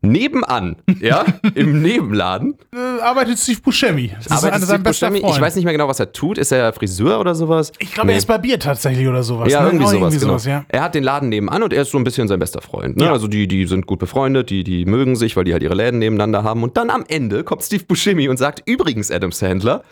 [0.00, 0.12] Genau.
[0.12, 4.08] Nebenan, ja, im Nebenladen, Äh, arbeitet Steve Buscemi.
[4.14, 5.18] Das ist arbeitet einer Steve Buscemi.
[5.18, 6.38] Ich weiß nicht mehr genau, was er tut.
[6.38, 7.72] Ist er Friseur oder sowas?
[7.78, 8.12] Ich glaube, Nee.
[8.14, 9.52] er ist barbiert tatsächlich oder sowas.
[9.52, 9.68] Ja, ne?
[9.68, 10.36] irgendwie Oh, sowas, genau.
[10.38, 10.64] ja.
[10.68, 12.96] Er hat den Laden nebenan und er ist so ein bisschen sein bester Freund.
[12.96, 13.06] Ne?
[13.06, 13.12] Ja.
[13.12, 15.98] Also die, die sind gut befreundet, die, die mögen sich, weil die halt ihre Läden
[15.98, 16.62] nebeneinander haben.
[16.62, 19.82] Und dann am Ende kommt Steve Buscemi und sagt, übrigens, Adam Sandler,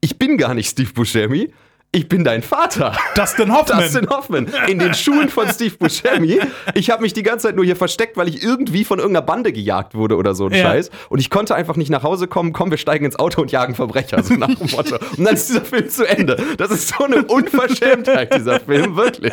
[0.00, 1.50] ich bin gar nicht Steve Buscemi,
[1.96, 2.92] ich bin dein Vater.
[3.14, 3.80] Dustin Hoffman.
[3.80, 6.38] Dustin Hoffman in den Schuhen von Steve Buscemi.
[6.74, 9.50] Ich habe mich die ganze Zeit nur hier versteckt, weil ich irgendwie von irgendeiner Bande
[9.52, 10.62] gejagt wurde oder so ein Ja.
[10.62, 10.90] Scheiß.
[11.08, 12.52] Und ich konnte einfach nicht nach Hause kommen.
[12.52, 14.96] Komm, wir steigen ins Auto und jagen Verbrecher, so nach dem Motto.
[15.16, 16.36] Und dann ist dieser Film zu Ende.
[16.58, 19.32] Das ist so eine Unverschämtheit, dieser Film, wirklich.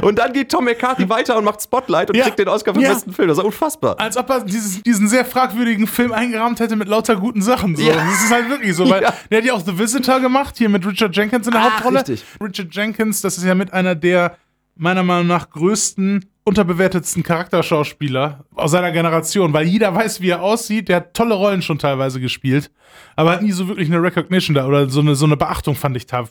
[0.00, 2.24] Und dann geht Tom McCarthy weiter und macht Spotlight und Ja.
[2.24, 2.94] kriegt den Oscar für den Ja.
[2.94, 3.28] besten Film.
[3.28, 4.00] Das ist unfassbar.
[4.00, 7.76] Als ob er dieses, diesen sehr fragwürdigen Film eingerahmt hätte mit lauter guten Sachen.
[7.76, 7.84] So.
[7.86, 10.86] Das ist halt wirklich so, weil der hat ja auch The Visitor gemacht, hier mit
[10.86, 11.89] Richard Jenkins in der Ah, Hauptrolle.
[11.98, 12.24] Richtig.
[12.42, 14.36] Richard Jenkins, das ist ja mit einer der
[14.76, 20.88] meiner Meinung nach größten unterbewertetsten Charakterschauspieler aus seiner Generation, weil jeder weiß, wie er aussieht.
[20.88, 22.70] Der hat tolle Rollen schon teilweise gespielt,
[23.16, 25.96] aber hat nie so wirklich eine Recognition da oder so eine, so eine Beachtung, fand
[25.96, 26.24] ich da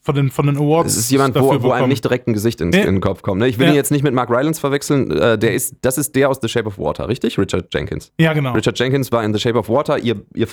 [0.00, 0.92] von den, von den Awards.
[0.92, 2.82] Es ist jemand, wo, wo einem nicht direkt ein Gesicht ins, Ja.
[2.84, 3.40] in den Kopf kommt.
[3.40, 3.48] Ne?
[3.48, 3.72] Ich will Ja.
[3.72, 5.10] ihn jetzt nicht mit Mark Rylance verwechseln.
[5.10, 7.36] Äh, der ist, das ist der aus The Shape of Water, richtig?
[7.38, 8.12] Richard Jenkins.
[8.18, 8.52] Ja, genau.
[8.52, 10.46] Richard Jenkins war in The Shape of Water ihr, ihr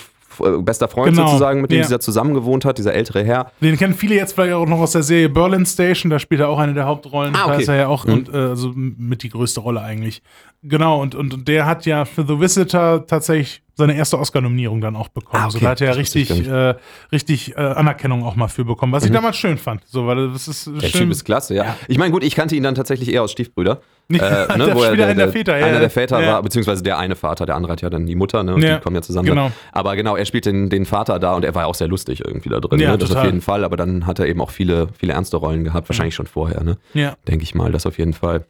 [0.62, 1.28] bester Freund Genau.
[1.28, 1.88] sozusagen, mit dem Ja.
[1.88, 3.52] da zusammen gewohnt hat, dieser ältere Herr.
[3.62, 6.50] Den kennen viele jetzt vielleicht auch noch aus der Serie Berlin Station, da spielt er
[6.50, 7.36] auch eine der Hauptrollen.
[7.36, 7.62] Ah, Da okay.
[7.64, 10.22] ist er ja auch und, äh, also mit die größte Rolle eigentlich.
[10.64, 15.10] Genau, und, und der hat ja für The Visitor tatsächlich seine erste Oscar-Nominierung dann auch
[15.10, 15.42] bekommen.
[15.42, 15.66] Ah, Also okay.
[15.66, 16.76] da hat er ja richtig, äh,
[17.12, 19.82] richtig äh, Anerkennung auch mal für bekommen, was ich damals schön fand.
[19.86, 21.02] So, weil das ist Der schön.
[21.02, 21.76] Typ ist klasse, ja.
[21.88, 23.82] Ich meine, gut, ich kannte ihn dann tatsächlich eher aus Stiefbrüder.
[24.08, 25.80] Ja, äh, der wo er spielt einen der Väter, ja, Einer ja.
[25.80, 26.34] der Väter Ja.
[26.34, 28.54] war, beziehungsweise der eine Vater, der andere hat ja dann die Mutter, ne?
[28.54, 29.28] Und Ja, die kommen ja zusammen.
[29.28, 29.46] genau.
[29.46, 29.54] Dann.
[29.72, 32.24] Aber genau, er spielt den, den Vater da und er war ja auch sehr lustig
[32.24, 32.80] irgendwie da drin.
[32.80, 32.98] Ja, ne?
[33.00, 33.26] Das auf total.
[33.26, 36.28] jeden Fall, aber dann hat er eben auch viele, viele ernste Rollen gehabt, wahrscheinlich schon
[36.28, 36.78] vorher, ne?
[36.94, 37.16] Ja.
[37.28, 38.46] Denke ich mal, das auf jeden Fall.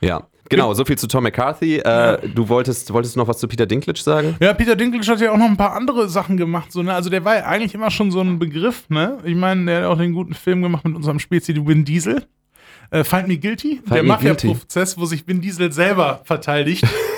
[0.00, 0.22] Ja.
[0.48, 1.78] Genau, so viel zu Tom McCarthy.
[1.78, 4.36] Äh, du wolltest, wolltest noch was zu Peter Dinklage sagen?
[4.40, 6.72] Ja, Peter Dinklage hat ja auch noch ein paar andere Sachen gemacht.
[6.72, 6.92] So, ne?
[6.94, 8.88] Also der war ja eigentlich immer schon so ein Begriff.
[8.88, 9.18] Ne?
[9.24, 12.26] Ich meine, der hat auch den guten Film gemacht mit unserem Spezi Vin Diesel.
[12.90, 14.48] Äh, Find Me Guilty, der Me Guilty.
[14.48, 16.84] Mafia-Prozess, wo sich Vin Diesel selber verteidigt.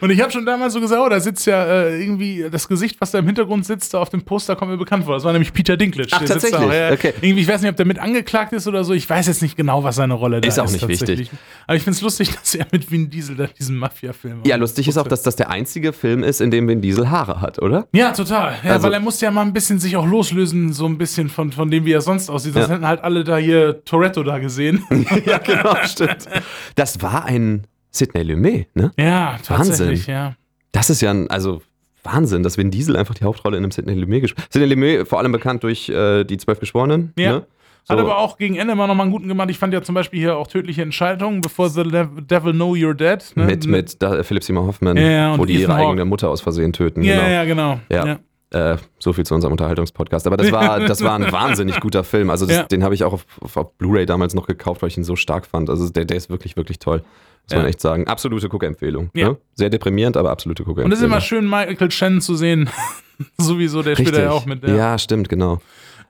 [0.00, 3.00] Und ich habe schon damals so gesagt, oh, da sitzt ja äh, irgendwie das Gesicht,
[3.00, 5.14] was da im Hintergrund sitzt, da auf dem Poster kommt mir bekannt vor.
[5.14, 6.08] Das war nämlich Peter Dinklage.
[6.12, 6.70] Ach, Der sitzt tatsächlich?
[6.70, 7.14] Da, ja, Okay.
[7.20, 8.92] Irgendwie, ich weiß nicht, ob der mit angeklagt ist oder so.
[8.92, 10.54] Ich weiß jetzt nicht genau, was seine Rolle da ist.
[10.54, 11.30] Ist auch nicht wichtig.
[11.66, 14.88] Aber ich finde es lustig, dass er mit Vin Diesel da diesen Mafia-Film Ja, lustig
[14.88, 17.86] ist auch, dass das der einzige Film ist, in dem Vin Diesel Haare hat, oder?
[17.92, 18.54] Ja, total.
[18.64, 21.28] Ja, Also- weil er musste ja mal ein bisschen sich auch loslösen, so ein bisschen
[21.28, 22.54] von, von dem, wie er sonst aussieht.
[22.56, 22.74] Das Ja.
[22.74, 24.84] hätten halt alle da hier Toretto da gesehen.
[25.26, 26.26] ja, genau, stimmt.
[26.74, 28.90] Das war ein Sidney Lumet, ne?
[28.98, 30.34] ja, tatsächlich, ja.
[30.72, 31.62] Das ist ja ein, also
[32.02, 34.52] Wahnsinn, dass Vin Diesel einfach die Hauptrolle in einem Sidney Lumet gespielt hat.
[34.52, 37.12] Sidney Lumet vor allem bekannt durch äh, die Zwölf Geschworenen.
[37.18, 37.32] Ja.
[37.32, 37.46] Ne?
[37.84, 37.94] So.
[37.94, 39.50] Hat aber auch gegen Ende immer mal einen guten gemacht.
[39.50, 42.94] Ich fand ja zum Beispiel hier auch tödliche Entscheidungen, bevor The Dev- Devil Know You're
[42.94, 43.18] Dead.
[43.36, 43.44] Ne?
[43.44, 45.88] mit, mit da, Philip Seymour Hoffman, Ja, wo die ihre Ethan Hawke.
[45.88, 47.02] eigene Mutter aus Versehen töten.
[47.02, 47.28] Ja, genau.
[47.28, 47.80] ja, genau.
[47.90, 48.18] Ja.
[48.52, 48.72] Ja.
[48.74, 50.26] Äh, so viel zu unserem Unterhaltungspodcast.
[50.28, 52.30] Aber das war, das war ein wahnsinnig guter Film.
[52.30, 52.62] Also das, Ja.
[52.64, 55.16] den habe ich auch auf, auf, auf Blu-ray damals noch gekauft, weil ich ihn so
[55.16, 55.68] stark fand.
[55.68, 57.02] Also der, der ist wirklich, wirklich toll.
[57.44, 57.68] Muss man Ja.
[57.68, 58.06] echt sagen.
[58.06, 59.10] Absolute Guckempfehlung.
[59.14, 59.30] Ja.
[59.30, 59.36] Ne?
[59.54, 60.92] Sehr deprimierend, aber absolute Und Guckempfehlung.
[60.92, 62.70] es ist immer schön, Michael Shannon zu sehen.
[63.38, 64.24] Sowieso, der spielt Richtig.
[64.24, 64.66] ja auch mit.
[64.66, 65.60] Ja, stimmt, genau.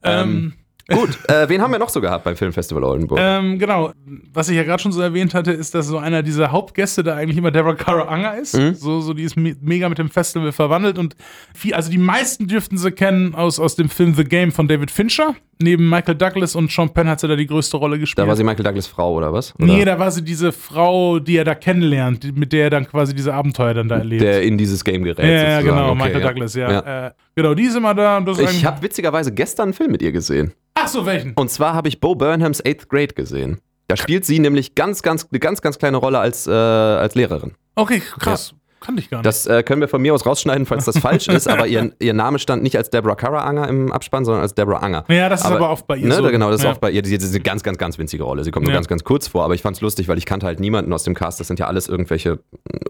[0.03, 0.55] Ähm,
[0.91, 3.19] Gut, äh, wen haben wir noch so gehabt beim Filmfestival Oldenburg?
[3.23, 3.93] Ähm, genau.
[4.33, 7.15] Was ich ja gerade schon so erwähnt hatte, ist, dass so einer dieser Hauptgäste da
[7.17, 8.57] eigentlich immer Deborah Cara Unger ist.
[8.57, 8.75] Mhm.
[8.75, 11.17] So, so die ist me mega mit dem Festival verwandelt und
[11.55, 14.91] viel, also die meisten dürften sie kennen aus, aus dem Film The Game von David
[14.91, 15.35] Fincher.
[15.63, 18.25] Neben Michael Douglas und Sean Penn hat sie da die größte Rolle gespielt.
[18.25, 19.55] da war sie Michael Douglas Frau, oder was?
[19.57, 22.71] Oder Nee, da war sie diese Frau, die er da kennenlernt, die- mit der er
[22.71, 24.23] dann quasi diese Abenteuer dann da erlebt.
[24.23, 25.21] der in dieses Game gerät.
[25.25, 25.67] ja, ja, sozusagen.
[25.67, 26.27] genau, Okay, Michael ja.
[26.29, 27.07] Douglas, ja.
[27.07, 28.25] Äh, genau, die ist immer da.
[28.51, 30.53] Ich habe witzigerweise gestern einen Film mit ihr gesehen.
[30.75, 31.35] Ach so, welchen?
[31.35, 33.61] Und zwar habe ich Bo Burnhams Eighth Grade gesehen.
[33.89, 37.55] Da spielt sie nämlich ganz, ganz, eine ganz, ganz kleine Rolle als, äh, als Lehrerin.
[37.75, 38.55] Okay, krass.
[38.83, 39.27] Kannte ich gar nicht.
[39.27, 42.13] Das äh, können wir von mir aus rausschneiden, falls das falsch ist, aber ihr, ihr
[42.15, 45.05] Name stand nicht als Deborah Cara Anger im Abspann, sondern als Deborah Anger.
[45.09, 46.23] ja, das ist aber, oft bei ihr Ne, so.
[46.31, 46.73] Genau, das ist ja.
[46.73, 47.03] auch bei ihr.
[47.03, 48.45] Die ist eine ganz, ganz, ganz winzige Rolle.
[48.45, 48.77] Sie kommt nur Ja.
[48.79, 51.05] ganz, ganz kurz vor, aber ich fand es lustig, weil ich kannte halt niemanden aus
[51.05, 51.41] dem Cast.
[51.41, 52.41] Das sind ja alles irgendwelche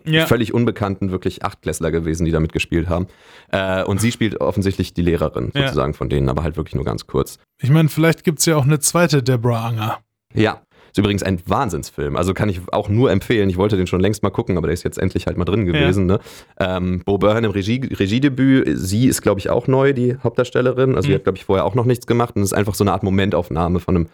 [0.04, 0.26] Ja.
[0.26, 3.06] völlig unbekannten, wirklich Achtklässler gewesen, die da mitgespielt haben.
[3.50, 7.06] Äh, und sie spielt offensichtlich die Lehrerin sozusagen von denen, aber halt wirklich nur ganz
[7.06, 7.38] kurz.
[7.60, 9.98] Ich meine, vielleicht gibt es ja auch eine zweite Deborah Anger.
[10.34, 10.62] Ja.
[10.92, 12.16] Ist übrigens ein Wahnsinnsfilm.
[12.16, 13.48] Also kann ich auch nur empfehlen.
[13.48, 15.64] Ich wollte den schon längst mal gucken, aber der ist jetzt endlich halt mal drin
[15.64, 16.04] gewesen.
[16.04, 16.20] Ne?
[16.60, 18.68] Ähm, Bo Burnham im Regie, Regiedebüt.
[18.78, 20.94] Sie ist, glaube ich, auch neu, die Hauptdarstellerin.
[20.94, 21.16] Also, die Mhm.
[21.16, 22.36] hat, glaube ich, vorher auch noch nichts gemacht.
[22.36, 24.06] Und es ist einfach so eine Art Momentaufnahme von einem,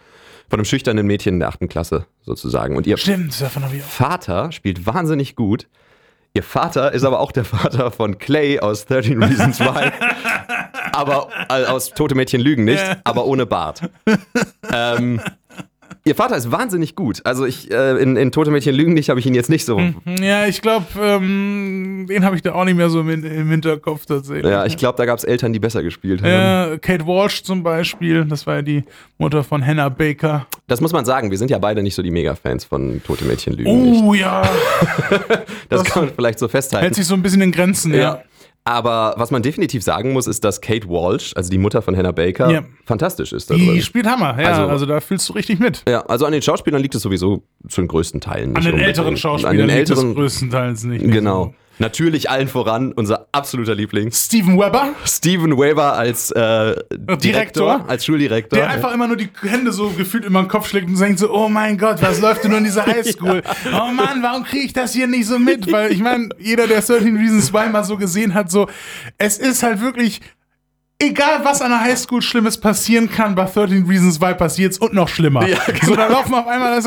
[0.49, 2.77] von einem schüchternen Mädchen in der achten Klasse sozusagen.
[2.77, 3.33] Und ihr Stimmt.
[3.85, 5.67] Vater spielt wahnsinnig gut.
[6.33, 9.91] Ihr Vater ist aber auch der Vater von Clay aus 13 Reasons Why.
[10.93, 12.97] aber äh, aus Tote Mädchen lügen nicht, Ja.
[13.03, 13.81] aber ohne Bart.
[14.71, 15.19] ähm,
[16.05, 17.21] ihr Vater ist wahnsinnig gut.
[17.25, 19.79] Also ich äh, in, in Tote Mädchen lügen nicht habe ich ihn jetzt nicht so.
[20.21, 24.05] Ja, ich glaube, ähm, den habe ich da auch nicht mehr so im, im Hinterkopf
[24.05, 24.45] tatsächlich.
[24.51, 26.29] Ja, ich glaube, da gab es Eltern, die besser gespielt haben.
[26.29, 28.83] Ja, Kate Walsh zum Beispiel, das war ja die
[29.17, 30.47] Mutter von Hannah Baker.
[30.67, 31.31] Das muss man sagen.
[31.31, 34.03] Wir sind ja beide nicht so die Mega-Fans von Tote Mädchen lügen nicht.
[34.03, 34.41] Oh ja,
[35.69, 36.83] Das das- kann man vielleicht so festhalten.
[36.85, 37.99] hält sich so ein bisschen in Grenzen, ja.
[37.99, 38.23] Ja.
[38.69, 42.11] Aber was man definitiv sagen muss, ist, dass Kate Walsh, also die Mutter von Hannah
[42.11, 42.63] Baker, Ja.
[42.85, 43.49] fantastisch ist.
[43.49, 43.81] Die drin.
[43.81, 45.83] spielt Hammer, ja, also, Also- da fühlst du richtig mit.
[45.89, 48.57] Ja, also an den Schauspielern liegt es sowieso zu den größten Teilen nicht.
[48.57, 48.87] An den unbedingt.
[48.97, 51.01] älteren Schauspielern An den liegt es älteren, größtenteils nicht.
[51.01, 51.45] nicht genau.
[51.45, 51.53] so.
[51.79, 54.11] Natürlich allen voran unser absoluter Liebling.
[54.11, 57.85] Steven Weber, Steven Weber als äh, Direktor, Direktor?
[57.87, 58.59] als Schuldirektor.
[58.59, 61.31] der einfach immer nur die Hände so gefühlt immer den Kopf schlägt und denkt so,
[61.33, 63.41] oh mein Gott, was läuft denn nur in dieser Highschool?
[63.73, 65.71] Oh Mann, warum kriege ich das hier nicht so mit?
[65.71, 68.67] Weil ich meine, jeder, der 13 Reasons Why mal so gesehen hat, so,
[69.17, 70.21] es ist halt wirklich
[71.01, 75.07] egal was an der Highschool Schlimmes passieren kann, bei 13 Reasons Why passiert's und noch
[75.07, 75.47] schlimmer.
[75.47, 75.85] Ja, genau.
[75.85, 76.85] So, da laufen auf einmal, das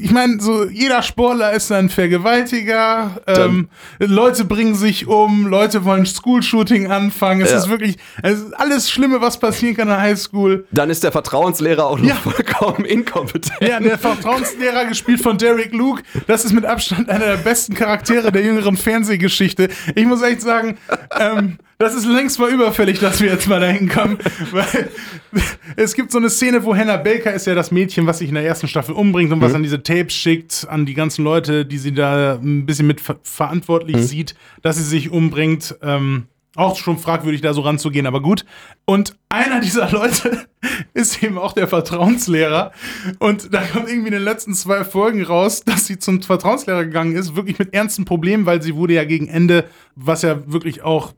[0.00, 6.06] ich meine, so jeder Sportler ist ein Vergewaltiger, ähm, Leute bringen sich um, Leute wollen
[6.06, 7.58] School-Shooting anfangen, es Ja.
[7.58, 10.66] ist wirklich, es ist alles Schlimme, was passieren kann an der Highschool.
[10.72, 12.14] Dann ist der Vertrauenslehrer auch noch Ja.
[12.14, 13.60] vollkommen inkompetent.
[13.60, 18.32] Ja, der Vertrauenslehrer, gespielt von Derek Luke, das ist mit Abstand einer der besten Charaktere
[18.32, 19.68] der jüngeren Fernsehgeschichte.
[19.94, 20.78] Ich muss echt sagen,
[21.18, 24.18] ähm, das ist längst mal überfällig, dass wir jetzt mal dahin kommen,
[24.52, 24.88] weil
[25.76, 28.34] es gibt so eine Szene, wo Hannah Baker ist ja das Mädchen, was sich in
[28.34, 29.56] der ersten Staffel umbringt und was Mhm.
[29.56, 33.16] an diese Tapes schickt, an die ganzen Leute, die sie da ein bisschen mit ver
[33.22, 34.02] verantwortlich Mhm.
[34.02, 35.76] sieht, dass sie sich umbringt.
[35.82, 36.24] Ähm,
[36.56, 38.44] auch schon fragwürdig, da so ranzugehen, aber gut.
[38.84, 40.46] Und einer dieser Leute
[40.94, 42.70] ist eben auch der Vertrauenslehrer.
[43.18, 47.16] Und da kommt irgendwie in den letzten zwei Folgen raus, dass sie zum Vertrauenslehrer gegangen
[47.16, 49.64] ist, wirklich mit ernsten Problemen, weil sie wurde ja gegen Ende,
[49.96, 51.14] was ja wirklich auch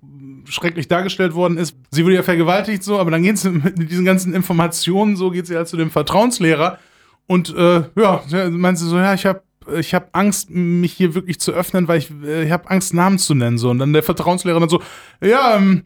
[0.48, 1.76] schrecklich dargestellt worden ist.
[1.90, 5.46] Sie wurde ja vergewaltigt so, aber dann geht sie mit diesen ganzen Informationen, so geht
[5.46, 6.78] sie halt zu dem Vertrauenslehrer.
[7.26, 9.42] Und äh, ja, meint sie so, ja, ich habe
[9.78, 13.18] ich habe Angst, mich hier wirklich zu öffnen, weil ich, äh, ich habe Angst, Namen
[13.18, 13.58] zu nennen.
[13.58, 13.70] So.
[13.70, 14.80] Und dann der Vertrauenslehrer dann so,
[15.20, 15.82] ja, ähm,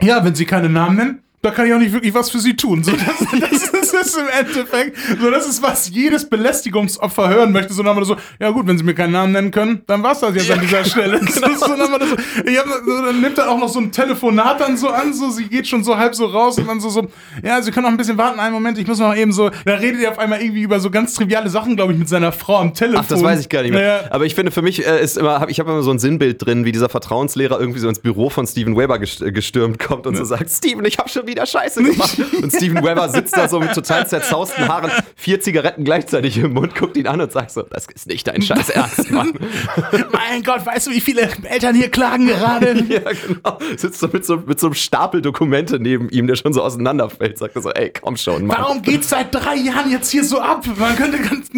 [0.00, 2.56] ja, wenn Sie keine Namen nennen, da kann ich auch nicht wirklich was für Sie
[2.56, 2.82] tun.
[2.82, 2.92] So,
[3.40, 4.96] das, das, ist es im Endeffekt.
[5.20, 7.72] So, das ist, was jedes Belästigungsopfer hören möchte.
[7.74, 10.02] So, dann haben wir so, ja gut, wenn Sie mir keinen Namen nennen können, dann
[10.02, 11.20] war's das jetzt an dieser Stelle.
[11.26, 13.68] So, so, dann, haben wir das so, ich hab, so, dann nimmt er auch noch
[13.68, 16.66] so ein Telefonat dann so an, so, sie geht schon so halb so raus und
[16.66, 17.06] dann so, so,
[17.42, 19.74] ja, Sie können noch ein bisschen warten, einen Moment, ich muss noch eben so, da
[19.74, 22.56] redet er auf einmal irgendwie über so ganz triviale Sachen, glaube ich, mit seiner Frau
[22.58, 23.00] am Telefon.
[23.04, 23.98] Ach, das weiß ich gar nicht mehr.
[24.02, 25.98] Naja, Aber ich finde, für mich äh, ist immer, hab, ich habe immer so ein
[25.98, 30.06] Sinnbild drin, wie dieser Vertrauenslehrer irgendwie so ins Büro von Steven Weber gest- gestürmt kommt
[30.06, 32.18] und so sagt, Steven, ich habe schon wieder Scheiße gemacht.
[32.42, 36.74] und Steven Weber sitzt da so mit total zerzausten Haaren, vier Zigaretten gleichzeitig im Mund,
[36.74, 39.32] guckt ihn an und sagt so, das ist nicht dein Scheiß Ernst, Mann.
[40.12, 42.84] mein Gott, weißt du, wie viele Eltern hier klagen gerade?
[42.88, 43.58] ja, genau.
[43.76, 47.38] Sitzt so mit, so mit so einem Stapel Dokumente neben ihm, der schon so auseinanderfällt,
[47.38, 48.58] sagt er so, ey, komm schon, Mann.
[48.58, 50.64] Warum geht's seit drei Jahren jetzt hier so ab?
[50.78, 51.48] Man könnte, ganz,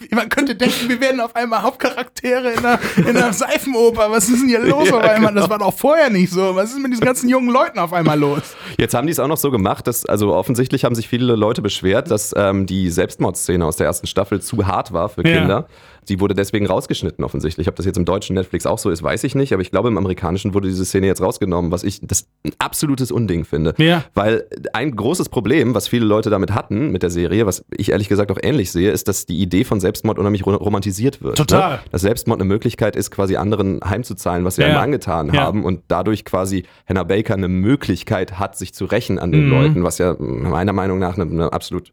[0.10, 4.10] man könnte denken, wir werden auf einmal Hauptcharaktere in einer, in einer Seifenoper.
[4.10, 5.34] Was ist denn hier los Ja, auf einmal?
[5.34, 5.50] Das genau.
[5.50, 6.54] war doch vorher nicht so.
[6.54, 8.42] Was ist mit diesen ganzen jungen Leuten auf einmal los?
[8.76, 11.62] Jetzt haben die es auch noch so gemacht, dass, also offensichtlich haben sich viele Leute
[11.62, 15.66] beschwert, dass ähm, die Selbstmordszene aus der ersten Staffel zu hart war für Ja.
[16.08, 17.68] Die wurde deswegen rausgeschnitten offensichtlich.
[17.68, 19.88] Ob das jetzt im deutschen Netflix auch so ist, weiß ich nicht, aber ich glaube
[19.88, 23.74] im amerikanischen wurde diese Szene jetzt rausgenommen, was ich das ein absolutes Unding finde.
[23.78, 24.04] Ja.
[24.14, 28.08] Weil ein großes Problem, was viele Leute damit hatten mit der Serie, was ich ehrlich
[28.08, 31.36] gesagt auch ähnlich sehe, ist, dass die Idee von Selbstmord unheimlich ro- romantisiert wird.
[31.36, 31.76] Total.
[31.76, 31.80] Ne?
[31.92, 34.68] Dass Selbstmord eine Möglichkeit ist, quasi anderen heimzuzahlen, was sie Ja.
[34.68, 35.42] einem angetan Ja.
[35.42, 39.50] haben und dadurch quasi Hannah Baker eine Möglichkeit hat, sich zu rächen an den Mhm.
[39.50, 41.92] Leuten, was ja meiner Meinung nach eine, eine absolut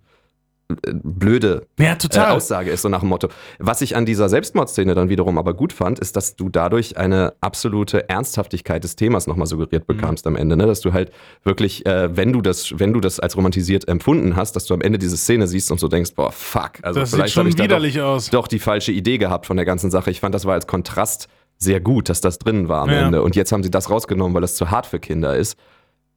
[0.68, 2.20] blöde Ja, äh.
[2.32, 3.28] Aussage ist, so nach dem Motto.
[3.60, 7.34] Was ich an dieser Selbstmordszene dann wiederum aber gut fand, ist, dass du dadurch eine
[7.42, 10.58] absolute Ernsthaftigkeit des Themas nochmal suggeriert bekamst am Ende.
[10.58, 10.66] Ne?
[10.66, 11.12] Dass du halt
[11.44, 14.82] wirklich, äh, wenn du das, wenn du das als romantisiert empfunden hast, dass du am
[14.82, 16.72] Ende diese Szene siehst und so denkst, boah, fuck.
[16.82, 19.66] Also das vielleicht habe schon ich da doch, doch die falsche Idee gehabt von der
[19.66, 20.10] ganzen Sache.
[20.10, 23.06] Ich fand, das war als Kontrast sehr gut, dass das drin war am Ja.
[23.06, 23.22] Ende.
[23.22, 25.58] Und jetzt haben sie das rausgenommen, weil das zu hart für Kinder ist.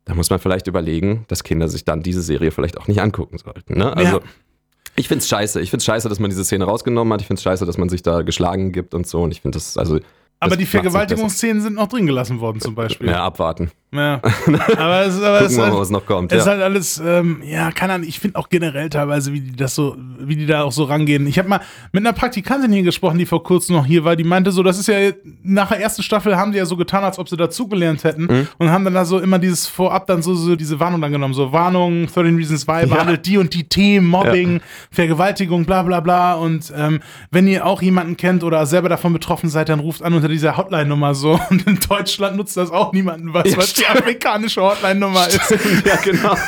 [0.09, 3.37] Da muss man vielleicht überlegen, dass Kinder sich dann diese Serie vielleicht auch nicht angucken
[3.37, 3.77] sollten.
[3.77, 3.95] Ne?
[3.95, 4.23] Also, Ja.
[4.97, 5.61] ich finde es scheiße.
[5.61, 7.21] Ich finde es scheiße, dass man diese Szene rausgenommen hat.
[7.21, 9.21] Ich finde es scheiße, dass man sich da geschlagen gibt und so.
[9.21, 10.01] Und ich finde das, also.
[10.41, 12.75] Aber das die Vergewaltigungsszenen sind noch drin gelassen worden, zum.
[12.75, 13.09] Beispiel.
[13.09, 13.71] Ja, abwarten.
[13.91, 14.21] Ja.
[14.77, 16.31] Aber es, aber es ist mal, halt, was noch kommt.
[16.31, 16.53] es ist Ja.
[16.53, 19.97] halt alles, ähm, ja, keine Ahnung, ich finde auch generell teilweise, wie die das so,
[20.21, 21.27] wie die da auch so rangehen.
[21.27, 21.61] Ich habe mal
[21.93, 24.79] mit einer Praktikantin hier gesprochen, die vor kurzem noch hier war, die meinte so, das
[24.79, 28.05] ist ja, nach der ersten Staffel haben die ja so getan, als ob sie dazugelernt
[28.05, 28.49] hätten Mhm.
[28.59, 31.33] und haben dann da so immer dieses vorab dann so, so diese Warnung dann genommen,
[31.33, 36.35] so Warnung, 13 Reasons Why, behandelt die und die Themen, Mobbing, Vergewaltigung, bla bla bla
[36.35, 40.13] und ähm, wenn ihr auch jemanden kennt oder selber davon betroffen seid, dann ruft an
[40.13, 43.87] unter dieser Hotline-Nummer so und in Deutschland nutzt das auch niemanden was, Ja, was die
[43.87, 45.51] amerikanische Hotline-Nummer ist.
[45.85, 46.35] ja, genau.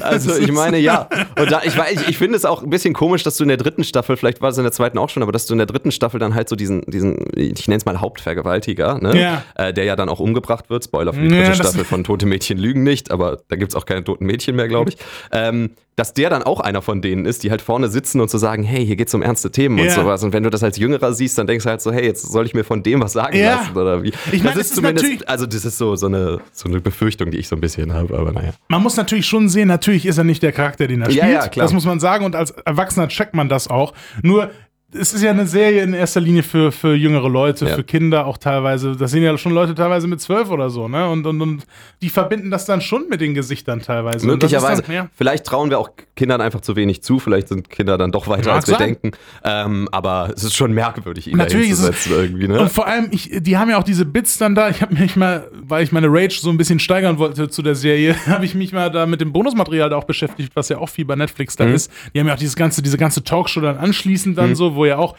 [0.00, 1.08] Also ich meine, ja.
[1.38, 3.48] Und da, ich, weiß- ich, ich finde es auch ein bisschen komisch, dass du in
[3.48, 5.58] der dritten Staffel, vielleicht war es in der zweiten auch schon, aber dass du in
[5.58, 9.20] der dritten Staffel dann halt so diesen, diesen ich nenne es mal Hauptvergewaltiger, ne?
[9.20, 9.42] Ja.
[9.56, 10.84] Äh, der ja dann auch umgebracht wird.
[10.84, 13.72] Spoiler für die Ja, dritte das- Staffel von Tote Mädchen lügen nicht, aber da gibt
[13.72, 14.96] es auch keine toten Mädchen mehr, glaube ich.
[15.32, 18.38] Ähm, dass der dann auch einer von denen ist, die halt vorne sitzen und so
[18.38, 19.90] sagen, hey, hier geht's um ernste Themen und Ja.
[19.92, 20.24] sowas.
[20.24, 22.46] Und wenn du das als Jüngerer siehst, dann denkst du halt so, hey, jetzt soll
[22.46, 23.56] ich mir von dem was sagen Ja.
[23.56, 24.12] lassen oder wie.
[24.32, 26.80] Ich meine, das ist ist zumindest, natürlich- also das ist so, so, eine, so eine
[26.80, 28.52] Befürchtung, die ich so ein bisschen habe, aber naja.
[28.68, 31.34] Man muss natürlich schon sehen, natürlich ist er nicht der Charakter, den er Ja, spielt.
[31.42, 31.64] ja, klar.
[31.64, 33.92] Das muss man sagen und als Erwachsener checkt man das auch.
[34.22, 34.50] Nur
[34.92, 37.76] es ist ja eine Serie in erster Linie für, für jüngere Leute, Ja.
[37.76, 38.96] für Kinder auch teilweise.
[38.96, 41.08] Das sind ja schon Leute teilweise mit zwölf oder so, ne?
[41.08, 41.62] Und, und, und
[42.02, 44.26] die verbinden das dann schon mit den Gesichtern teilweise.
[44.26, 44.82] Möglicherweise.
[44.82, 45.08] Dann, ja.
[45.14, 47.18] Vielleicht trauen wir auch Kindern einfach zu wenig zu.
[47.18, 48.96] Vielleicht sind Kinder dann doch weiter, Mag als wir sein.
[49.00, 49.10] denken.
[49.44, 52.48] Ähm, aber es ist schon merkwürdig, ihn Natürlich ist es- irgendwie.
[52.48, 52.58] Ne?
[52.60, 54.68] Und vor allem, ich, die haben ja auch diese Bits dann da.
[54.70, 57.74] Ich habe mich mal, weil ich meine Rage so ein bisschen steigern wollte zu der
[57.74, 60.88] Serie, habe ich mich mal da mit dem Bonusmaterial da auch beschäftigt, was ja auch
[60.88, 61.64] viel bei Netflix Mhm.
[61.64, 61.90] da ist.
[62.14, 64.98] Die haben ja auch dieses ganze, diese ganze Talkshow dann anschließend dann so, wo ja
[64.98, 65.16] auch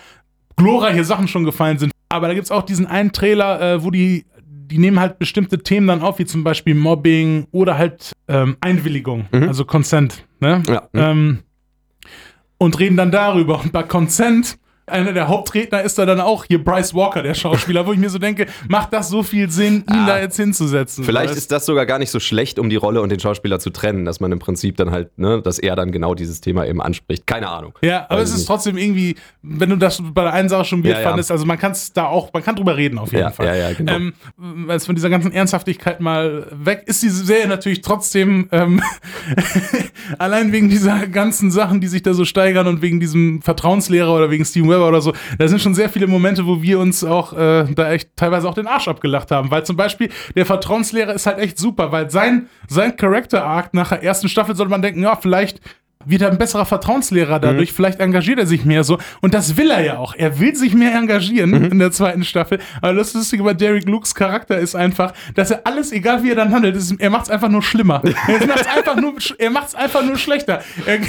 [0.56, 1.92] glorreiche Sachen schon gefallen sind.
[2.10, 5.88] Aber da gibt's auch diesen einen Trailer, äh, wo die, die nehmen halt bestimmte Themen
[5.88, 10.26] dann auf, wie zum Beispiel Mobbing oder halt ähm, Einwilligung, also Consent.
[10.40, 10.60] Ne?
[10.60, 10.74] Mhm.
[10.74, 10.82] Ja.
[10.92, 11.00] Mhm.
[11.00, 11.40] Ähm,
[12.58, 13.60] und reden dann darüber.
[13.62, 17.86] Und bei Consent, einer der Hauptredner ist da dann auch hier Bryce Walker, der Schauspieler,
[17.86, 20.06] wo ich mir so denke, macht das so viel Sinn, ihn Ah.
[20.08, 21.04] da jetzt hinzusetzen?
[21.04, 23.60] Vielleicht Weißt- ist das sogar gar nicht so schlecht, um die Rolle und den Schauspieler
[23.60, 26.66] zu trennen, dass man im Prinzip dann halt, ne, dass er dann genau dieses Thema
[26.66, 27.26] eben anspricht.
[27.28, 27.74] Keine Ahnung.
[27.82, 30.84] Ja, aber Weiß es ist trotzdem irgendwie, wenn du das bei der einen Sache schon
[30.84, 31.08] weird Ja, ja.
[31.10, 33.46] fandest, also man kann es da auch, man kann drüber reden auf jeden Ja, Fall.
[33.46, 33.94] ja, ja, genau.
[33.94, 38.82] Ähm, weil es von dieser ganzen Ernsthaftigkeit mal weg ist, diese Serie natürlich trotzdem, ähm,
[40.18, 44.30] allein wegen dieser ganzen Sachen, die sich da so steigern und wegen diesem Vertrauenslehrer oder
[44.32, 47.34] wegen Steven Weber oder so, da sind schon sehr viele Momente, wo wir uns auch
[47.34, 51.26] äh, da echt teilweise auch den Arsch abgelacht haben, weil zum Beispiel der Vertrauenslehrer ist
[51.26, 55.02] halt echt super, weil sein, sein Character Arc nach der ersten Staffel sollte man denken,
[55.04, 55.60] ja, vielleicht
[56.04, 58.98] wird er ein besserer Vertrauenslehrer dadurch, vielleicht engagiert er sich mehr so.
[59.22, 60.16] Und das will er ja auch.
[60.16, 62.58] Er will sich mehr engagieren in der zweiten Staffel.
[62.82, 66.36] Aber das Lustige bei Derek Lukes Charakter ist einfach, dass er alles, egal wie er
[66.36, 68.02] dann handelt, ist, er macht es einfach nur schlimmer.
[68.04, 70.62] er macht es einfach, nur- er einfach nur schlechter.
[70.88, 71.02] Er,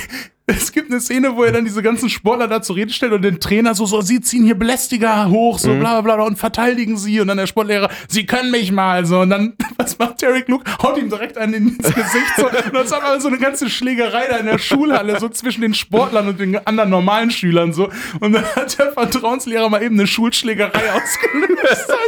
[0.56, 3.22] es gibt eine Szene, wo er dann diese ganzen Sportler da zur Rede stellt und
[3.22, 6.96] den Trainer so, so, sie ziehen hier Belästiger hoch, so bla bla bla und verteidigen
[6.96, 10.48] sie und dann der Sportlehrer, sie können mich mal so und dann, was macht Derek
[10.48, 10.64] Luke?
[10.82, 14.26] Haut ihm direkt einen ins Gesicht so und dann ist aber so eine ganze Schlägerei
[14.28, 17.88] da in der Schulhalle, so zwischen den Sportlern und den anderen normalen Schülern so
[18.20, 21.92] und dann hat der Vertrauenslehrer mal eben eine Schulschlägerei ausgelöst.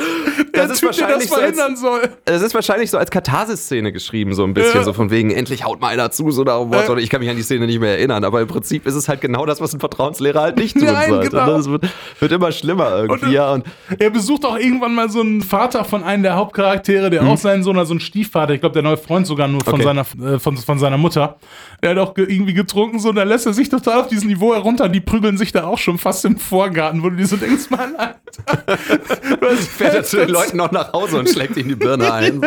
[0.55, 2.09] Der Das ist Typ, der das wahrscheinlich so als- verhindern soll.
[2.27, 4.85] Es ist wahrscheinlich so als Katharsis-Szene geschrieben, so ein bisschen, Ja.
[4.85, 6.61] so von wegen, endlich haut mal einer zu, so nach.
[6.61, 6.89] Äh.
[6.89, 9.09] Oder ich kann mich an die Szene nicht mehr erinnern, aber im Prinzip ist es
[9.09, 11.31] halt genau das, was ein Vertrauenslehrer halt nicht tun Nein, sollte.
[11.31, 11.47] genau.
[11.47, 11.53] ne?
[11.55, 11.85] Es wird,
[12.21, 13.53] wird immer schlimmer irgendwie, Und- ja.
[13.53, 13.65] Und
[13.99, 17.63] Er besucht auch irgendwann mal so einen Vater von einem der Hauptcharaktere, der auch seinen
[17.63, 19.83] Sohn, also ein Stiefvater, ich glaube, der neue Freund sogar nur von, Okay.
[19.85, 21.37] seiner, äh, von, von seiner Mutter.
[21.83, 24.29] Der hat auch ge irgendwie getrunken, so, und dann lässt er sich total auf diesem
[24.29, 24.89] Niveau herunter.
[24.89, 27.95] Die prügeln sich da auch schon fast im Vorgarten, wo du dir so denkst, Mann,
[27.97, 28.15] Alter.
[29.43, 32.35] hast- fährt er zu den Leuten noch nach Hause und schlägt ihnen die Birne ein.
[32.37, 32.43] Und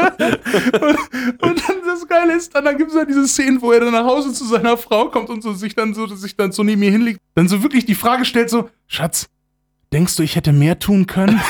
[1.42, 4.06] dann das Geile ist, dann, dann gibt es ja diese Szenen, wo er dann nach
[4.06, 6.92] Hause zu seiner Frau kommt und so sich dann so, sich dann so neben ihr
[6.92, 9.28] hinlegt, dann so wirklich die Frage stellt: so, Schatz,
[9.94, 11.40] denkst du, ich hätte mehr tun können?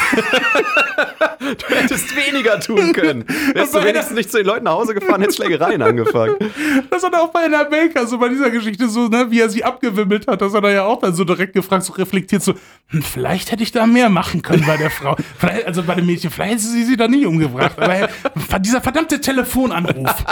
[1.39, 3.23] Du hättest weniger tun können.
[3.53, 6.35] Wärst du wenigstens nicht zu den Leuten nach Hause gefahren, hättest Schlägereien angefangen.
[6.89, 9.49] Das hat er auch bei Anna Baker, so bei dieser Geschichte, so, ne, wie er
[9.49, 12.53] sie abgewimmelt hat, das hat er ja auch dann so direkt gefragt, so reflektiert, so,
[12.87, 15.15] hm, vielleicht hätte ich da mehr machen können bei der Frau.
[15.37, 17.77] Vielleicht, also bei dem Mädchen, vielleicht hätte sie sie da nie umgebracht.
[17.79, 18.09] Aber
[18.59, 20.25] dieser verdammte Telefonanruf.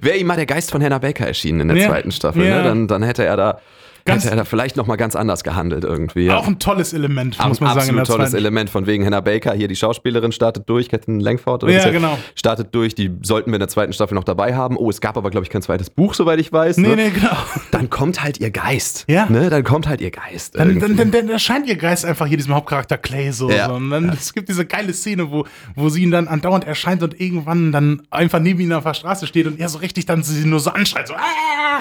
[0.00, 1.88] Wäre ihm mal der Geist von Hannah Baker erschienen in der Ja.
[1.88, 2.58] zweiten Staffel, Ja.
[2.58, 2.62] ne?
[2.64, 3.60] dann, dann hätte er da
[4.04, 6.24] Ganz- hätte er da vielleicht noch mal ganz anders gehandelt irgendwie.
[6.26, 6.36] Ja.
[6.36, 7.90] Auch ein tolles Element, muss man sagen.
[7.90, 8.34] in der tolles.
[8.34, 9.52] Element von wegen Hannah Baker.
[9.54, 11.64] Hier die Schauspielerin startet durch, Captain Langford.
[11.64, 12.18] Oder Ja, genau.
[12.34, 14.76] Startet durch, die sollten wir in der zweiten Staffel noch dabei haben.
[14.76, 16.76] Oh, es gab aber, glaube ich, kein zweites Buch, soweit ich weiß.
[16.78, 16.96] Nee, ne?
[16.96, 17.36] nee, genau.
[17.70, 19.04] Dann kommt halt ihr Geist.
[19.08, 19.26] Ja.
[19.26, 19.50] Ne?
[19.50, 20.56] Dann kommt halt ihr Geist.
[20.58, 20.96] Dann, irgendwie.
[20.96, 23.50] dann, dann, erscheint ihr Geist einfach hier diesem Hauptcharakter Clay so.
[23.50, 23.68] Ja.
[23.68, 23.74] so.
[23.74, 27.20] Und dann, es gibt diese geile Szene, wo, wo sie ihn dann andauernd erscheint und
[27.20, 30.44] irgendwann dann einfach neben ihm auf der Straße steht und er so richtig dann sie
[30.46, 31.08] nur so anschreit.
[31.08, 31.80] So, "Ah!"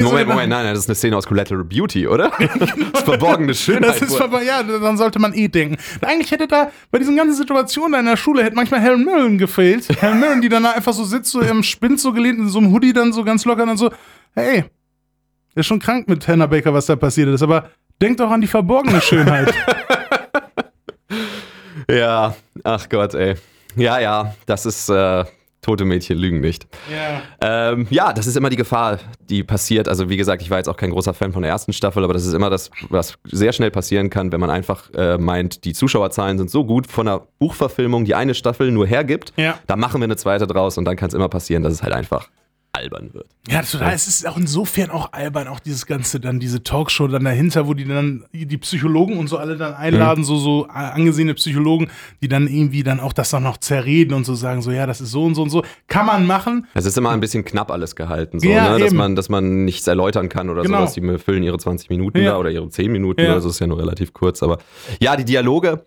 [0.00, 2.32] So Moment, dann- Moment, nein, nein, das ist eine Szene aus Collateral Beauty, oder?
[2.92, 3.84] das verborgene Schönheit.
[3.84, 5.76] Das ist aber, ja, dann sollte man eh denken.
[6.00, 9.88] Eigentlich hätte da bei diesen ganzen Situationen in der Schule hätte manchmal Helen Mirren gefehlt.
[10.00, 12.58] Helen Mirren, die dann da einfach so sitzt, so im Spind so gelehnt, in so
[12.58, 13.90] einem Hoodie dann so ganz locker und dann so,
[14.34, 14.64] hey,
[15.54, 18.46] ist schon krank mit Hannah Baker, was da passiert ist, aber denk doch an die
[18.46, 19.52] verborgene Schönheit.
[21.90, 23.34] ja, ach Gott, ey.
[23.76, 25.24] Ja, ja, das ist, äh,
[25.60, 26.66] tote Mädchen lügen nicht.
[26.90, 27.22] ja.
[27.72, 29.88] Ähm, ja, das ist immer die Gefahr, die passiert.
[29.88, 32.12] Also wie gesagt, ich war jetzt auch kein großer Fan von der ersten Staffel, aber
[32.12, 35.72] das ist immer das, was sehr schnell passieren kann, wenn man einfach äh, meint, die
[35.72, 39.32] Zuschauerzahlen sind so gut von einer Buchverfilmung, die eine Staffel nur hergibt.
[39.36, 39.58] Ja.
[39.66, 41.92] Da machen wir eine zweite draus und dann kann es immer passieren, dass es halt
[41.92, 42.28] einfach
[42.78, 43.26] albern wird.
[43.50, 43.92] Ja, total.
[43.94, 47.74] Es ist auch insofern auch albern, auch dieses Ganze, dann diese Talkshow dann dahinter, wo
[47.74, 51.90] die dann die Psychologen und so alle dann einladen, so, so äh, angesehene Psychologen,
[52.22, 55.00] die dann irgendwie dann auch das auch noch zerreden und so sagen, so, ja, das
[55.00, 55.62] ist so und so und so.
[55.88, 56.66] Kann man machen.
[56.74, 58.78] Es ist immer ein bisschen knapp alles gehalten, so, Ja, ne?
[58.78, 58.96] dass, eben.
[58.96, 60.78] man, dass man nichts erläutern kann oder Genau.
[60.86, 60.94] sowas.
[60.94, 62.32] Die füllen ihre 20 Minuten Ja.
[62.32, 63.32] da oder ihre 10 Minuten Ja.
[63.32, 64.42] oder so, ist ja nur relativ kurz.
[64.42, 64.58] Aber
[65.00, 65.84] ja, die Dialoge.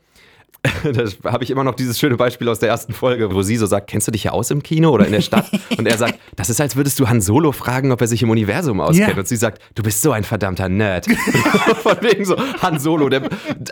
[0.84, 3.66] da habe ich immer noch dieses schöne Beispiel aus der ersten Folge, wo sie so
[3.66, 5.50] sagt, kennst du dich ja aus im Kino oder in der Stadt?
[5.78, 8.30] Und er sagt, das ist, als würdest du Han Solo fragen, ob er sich im
[8.30, 9.10] Universum auskennt.
[9.10, 9.18] Ja.
[9.18, 11.08] Und sie sagt, du bist so ein verdammter Nerd.
[11.82, 13.24] Von wegen so, Han Solo, der,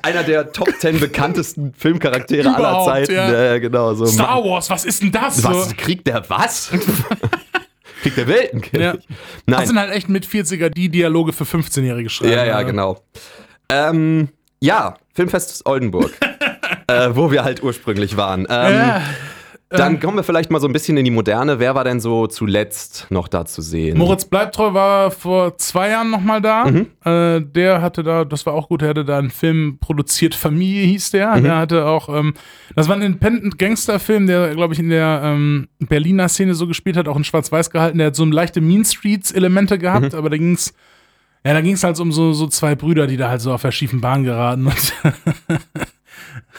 [0.01, 3.13] einer der Top Ten bekanntesten Filmcharaktere aller Zeiten.
[3.13, 3.29] ja.
[3.29, 4.07] Ja, genau, so.
[4.07, 5.43] Star Wars, was ist denn das?
[5.43, 5.75] was?
[5.77, 6.71] Kriegt der was?
[8.01, 8.85] Kriegt der Weltenkönig?
[8.85, 8.93] Ja.
[8.93, 9.03] Das
[9.45, 9.67] Nein.
[9.67, 12.31] sind halt echt mit 40er, die Dialoge für 15-Jährige schreiben.
[12.31, 12.97] Ja, ja, genau.
[13.69, 14.29] Ähm,
[14.59, 16.11] ja, Filmfest Oldenburg.
[16.89, 18.41] Äh, wo wir halt ursprünglich waren.
[18.49, 18.75] Ähm,
[19.71, 21.59] Ja, Dann kommen wir vielleicht mal so ein bisschen in die Moderne.
[21.59, 23.99] Wer war denn so zuletzt noch da zu sehen?
[23.99, 26.65] Moritz Bleibtreu war vor zwei Jahren nochmal da.
[26.65, 26.87] Mhm.
[27.05, 30.85] Äh, der hatte da, das war auch gut, der hatte da einen Film produziert, Familie
[30.87, 31.35] hieß der.
[31.35, 31.43] Mhm.
[31.43, 32.33] Der hatte auch, ähm,
[32.75, 36.97] das war ein Independent Gangster-Film, der, glaube ich, in der ähm, Berliner Szene so gespielt
[36.97, 37.99] hat, auch in Schwarz-Weiß gehalten.
[37.99, 40.17] Der hat so leichte Mean Streets-Elemente gehabt, Mhm.
[40.17, 40.73] aber da ging's
[41.45, 43.71] ja, da ging's halt um so, so zwei Brüder, die da halt so auf der
[43.71, 44.93] schiefen Bahn geraten und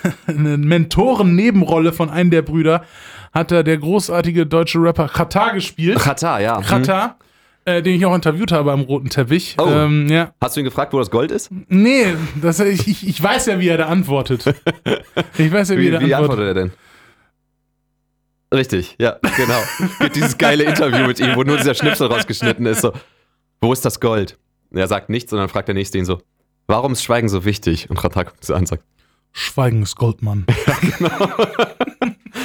[0.26, 2.84] eine Mentoren-Nebenrolle von einem der Brüder
[3.32, 5.98] hat da der großartige deutsche Rapper Katar gespielt.
[5.98, 6.60] Katar, ja.
[6.60, 7.16] Katar,
[7.64, 9.56] äh, den ich auch interviewt habe am roten Teppich.
[9.58, 9.66] Oh.
[9.68, 10.32] Ähm, ja.
[10.40, 11.50] Hast du ihn gefragt, wo das Gold ist?
[11.68, 14.44] Nee, das, ich, ich, ich weiß ja, wie er da antwortet.
[15.38, 16.40] Ich weiß ja, wie, Wie, er da wie antwortet.
[16.40, 16.72] antwortet er denn?
[18.52, 19.60] Richtig, ja, genau.
[20.00, 22.80] Gibt dieses geile Interview mit ihm, wo nur dieser Schnipsel rausgeschnitten ist.
[22.80, 22.92] So,
[23.60, 24.38] wo ist das Gold?
[24.70, 26.20] Und er sagt nichts, sondern fragt der Nächste ihn so,
[26.66, 27.88] warum ist Schweigen so wichtig?
[27.90, 28.84] Und Katar guckt so an und sagt,
[29.32, 30.44] Schweigen ist Goldmann.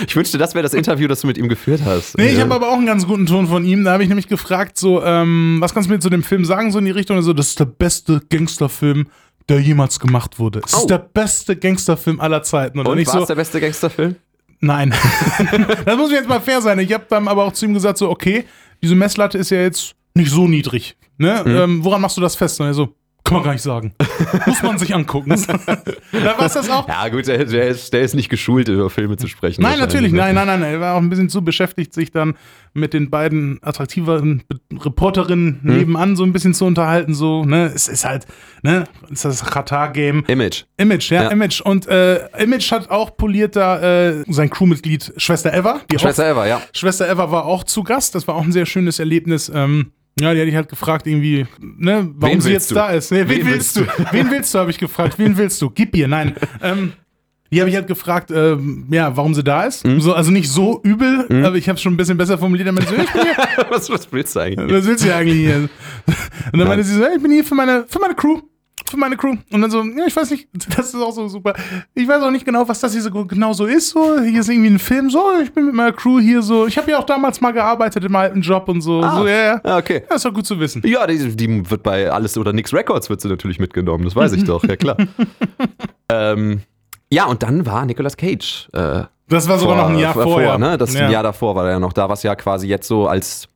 [0.07, 2.17] ich wünschte, das wäre das Interview, das du mit ihm geführt hast.
[2.17, 2.43] Nee, ich Ja.
[2.43, 3.83] habe aber auch einen ganz guten Ton von ihm.
[3.83, 6.71] Da habe ich nämlich gefragt, so, ähm, was kannst du mir zu dem Film sagen,
[6.71, 7.17] so in die Richtung?
[7.17, 9.07] Also, das ist der beste Gangsterfilm,
[9.49, 10.61] der jemals gemacht wurde.
[10.65, 10.79] Es Oh.
[10.79, 12.79] ist der beste Gangsterfilm aller Zeiten.
[12.79, 14.15] Und, Und nicht war es so, der beste Gangsterfilm?
[14.61, 14.93] nein.
[15.85, 16.79] das muss jetzt mal fair sein.
[16.79, 18.45] Ich habe dann aber auch zu ihm gesagt, so, okay,
[18.81, 20.95] diese Messlatte ist ja jetzt nicht so niedrig.
[21.17, 21.41] Ne?
[21.45, 21.55] Mhm.
[21.55, 22.59] Ähm, woran machst du das fest?
[22.59, 22.95] Und er so,
[23.25, 23.93] kann man gar nicht sagen.
[24.45, 25.29] muss man sich angucken.
[25.31, 26.87] da war das auch.
[26.87, 29.61] Ja, gut, der, der, ist, der ist nicht geschult, über Filme zu sprechen.
[29.61, 30.73] Nein, natürlich, wahrscheinlich, nein, nein, nein.
[30.75, 32.35] Er war auch ein bisschen zu beschäftigt, sich dann
[32.73, 35.77] mit den beiden attraktiveren Reporterinnen Hm.
[35.77, 37.13] nebenan so ein bisschen zu unterhalten.
[37.13, 38.25] So, ne, es ist halt,
[38.63, 40.17] ne, es ist das Qatar-Game.
[40.17, 40.23] ne?
[40.27, 40.63] Image.
[40.77, 41.29] Image, ja, Ja.
[41.31, 41.61] Image.
[41.61, 45.81] Und äh, Image hat auch poliert da äh, sein Crewmitglied Schwester Eva.
[45.91, 46.61] Die Schwester Eva, ja.
[46.73, 48.13] Schwester Eva war auch zu Gast.
[48.15, 49.51] Das war auch ein sehr schönes Erlebnis.
[49.53, 52.75] Ähm, ja, die hatte ich halt gefragt, irgendwie, ne, warum Wen sie jetzt du?
[52.75, 53.11] da ist.
[53.11, 54.03] Nee, wen, Wen willst willst du?
[54.11, 55.19] wen willst du, habe ich gefragt.
[55.19, 55.69] Wen willst du?
[55.69, 56.35] Gib ihr, nein.
[56.61, 56.93] Ähm,
[57.51, 59.83] die habe ich halt gefragt, ähm, ja, warum sie da ist.
[59.83, 60.01] Hm?
[60.01, 62.67] So, also nicht so übel, aber ich habe es schon ein bisschen besser formuliert.
[62.67, 64.73] Dann meinte sie, so, ich bin hier, was, was willst du eigentlich?
[64.73, 65.55] was willst du eigentlich hier?
[66.51, 68.41] Und dann meinte sie so, ich bin hier für meine, für meine Crew.
[68.87, 69.35] Für meine Crew.
[69.51, 71.53] Und dann so, ja, ich weiß nicht, das ist auch so super.
[71.95, 73.89] Ich weiß auch nicht genau, was das hier so genau so ist.
[73.89, 76.67] So, hier ist irgendwie ein Film, so, ich bin mit meiner Crew hier so.
[76.67, 79.01] Ich habe ja auch damals mal gearbeitet in meinem alten Job und so.
[79.01, 79.15] Ah.
[79.17, 79.61] so ja, ja.
[79.63, 80.03] Ah, okay.
[80.09, 80.83] Ja, ist doch gut zu wissen.
[80.85, 84.33] Ja, die, die wird bei Alles oder Nix Records wird sie natürlich mitgenommen, das weiß
[84.33, 84.97] ich doch, ja klar.
[86.09, 86.61] ähm,
[87.09, 88.69] ja, und dann war Nicolas Cage.
[88.73, 90.57] Äh, Das war sogar noch ein Jahr vor, vorher.
[90.57, 90.77] ne?
[90.77, 91.05] Das ja.
[91.05, 93.47] ein Jahr davor war er ja noch da, was ja quasi jetzt so als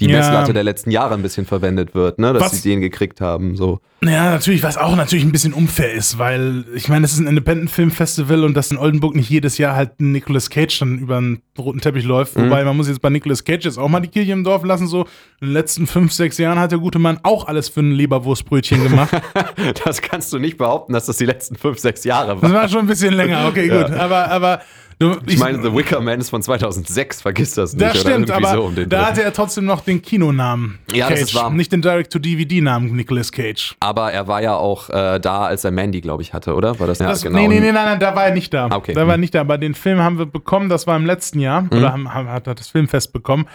[0.00, 0.18] die Ja.
[0.18, 2.32] Messlatte der letzten Jahre ein bisschen verwendet wird, ne?
[2.32, 3.56] Dass Was- sie den gekriegt haben.
[3.56, 3.80] So.
[4.04, 7.26] Ja, natürlich, was auch natürlich ein bisschen unfair ist, weil ich meine, es ist ein
[7.26, 10.98] Independent Film Festival und dass in Oldenburg nicht jedes Jahr halt ein Nicolas Cage dann
[11.00, 12.36] über einen roten Teppich läuft.
[12.36, 12.44] Mhm.
[12.44, 14.86] Wobei man muss jetzt bei Nicolas Cage jetzt auch mal die Kirche im Dorf lassen.
[14.86, 15.00] So
[15.40, 18.82] in den letzten fünf, sechs Jahren hat der gute Mann auch alles für ein Leberwurstbrötchen
[18.84, 19.10] gemacht.
[19.84, 22.68] Das kannst du nicht behaupten, dass das die letzten fünf, sechs Jahre Das war.
[22.68, 23.46] schon ein bisschen länger.
[23.48, 23.82] Okay, Ja.
[23.88, 23.92] gut.
[23.96, 24.60] Aber, aber
[24.98, 27.82] du, Ich meine, The Wicker Man ist von 2006, vergiss das nicht.
[27.82, 29.04] das oder stimmt, aber so um den da Dreh.
[29.06, 30.78] hatte er trotzdem noch den Kinonamen.
[30.92, 31.50] Ja, das Cage, ist wahr.
[31.50, 33.76] Nicht den Direct-to-DVD-Namen Nicolas Cage.
[33.80, 36.78] Aber er war ja auch äh, da, als er Mandy, glaube ich, hatte, oder?
[36.80, 37.40] War das, Das, ja, genau.
[37.42, 38.66] Nee, nee, nee, nein, nein, da war er nicht da.
[38.70, 38.92] Ah, okay.
[38.92, 39.20] Da war er Hm.
[39.20, 39.40] nicht da.
[39.40, 41.62] Aber den Film haben wir bekommen, das war im letzten Jahr.
[41.62, 41.68] Mhm.
[41.72, 43.46] Oder haben, haben, hat er das Filmfest bekommen.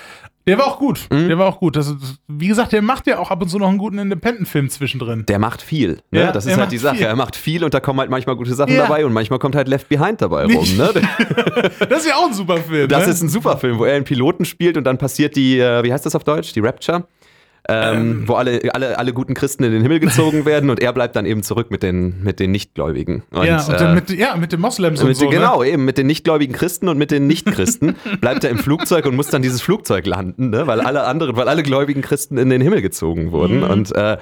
[0.45, 1.07] Der war auch gut.
[1.11, 1.29] Mhm.
[1.29, 1.75] Der war auch gut.
[1.75, 1.95] Das,
[2.27, 5.25] wie gesagt, der macht ja auch ab und zu noch einen guten Independent-Film zwischendrin.
[5.25, 5.99] Der macht viel.
[6.11, 6.21] Ne?
[6.21, 6.97] Ja, das ist halt die Sache.
[6.97, 7.05] viel.
[7.05, 8.83] Er macht viel und da kommen halt manchmal gute Sachen Ja.
[8.83, 10.77] dabei und manchmal kommt halt Left Behind dabei rum.
[10.77, 10.91] Ne?
[11.89, 12.89] Das ist ja auch ein super Film.
[12.89, 13.13] Das ne?
[13.13, 15.93] ist ein super Film, wo er einen Piloten spielt und dann passiert die, äh, wie
[15.93, 16.51] heißt das auf Deutsch?
[16.53, 17.07] Die Rapture.
[17.69, 21.15] Ähm, wo alle, alle, alle guten Christen in den Himmel gezogen werden und er bleibt
[21.15, 23.23] dann eben zurück mit den, mit den Nichtgläubigen.
[23.31, 25.29] Und, ja, und äh, mit, ja, mit den Moslems und mit, so.
[25.29, 29.15] genau, eben mit den nichtgläubigen Christen und mit den Nichtchristen bleibt er im Flugzeug und
[29.15, 30.67] muss dann dieses Flugzeug landen, ne?
[30.67, 33.59] weil alle anderen, weil alle gläubigen Christen in den Himmel gezogen wurden.
[33.59, 33.63] Mhm.
[33.63, 34.17] Und äh,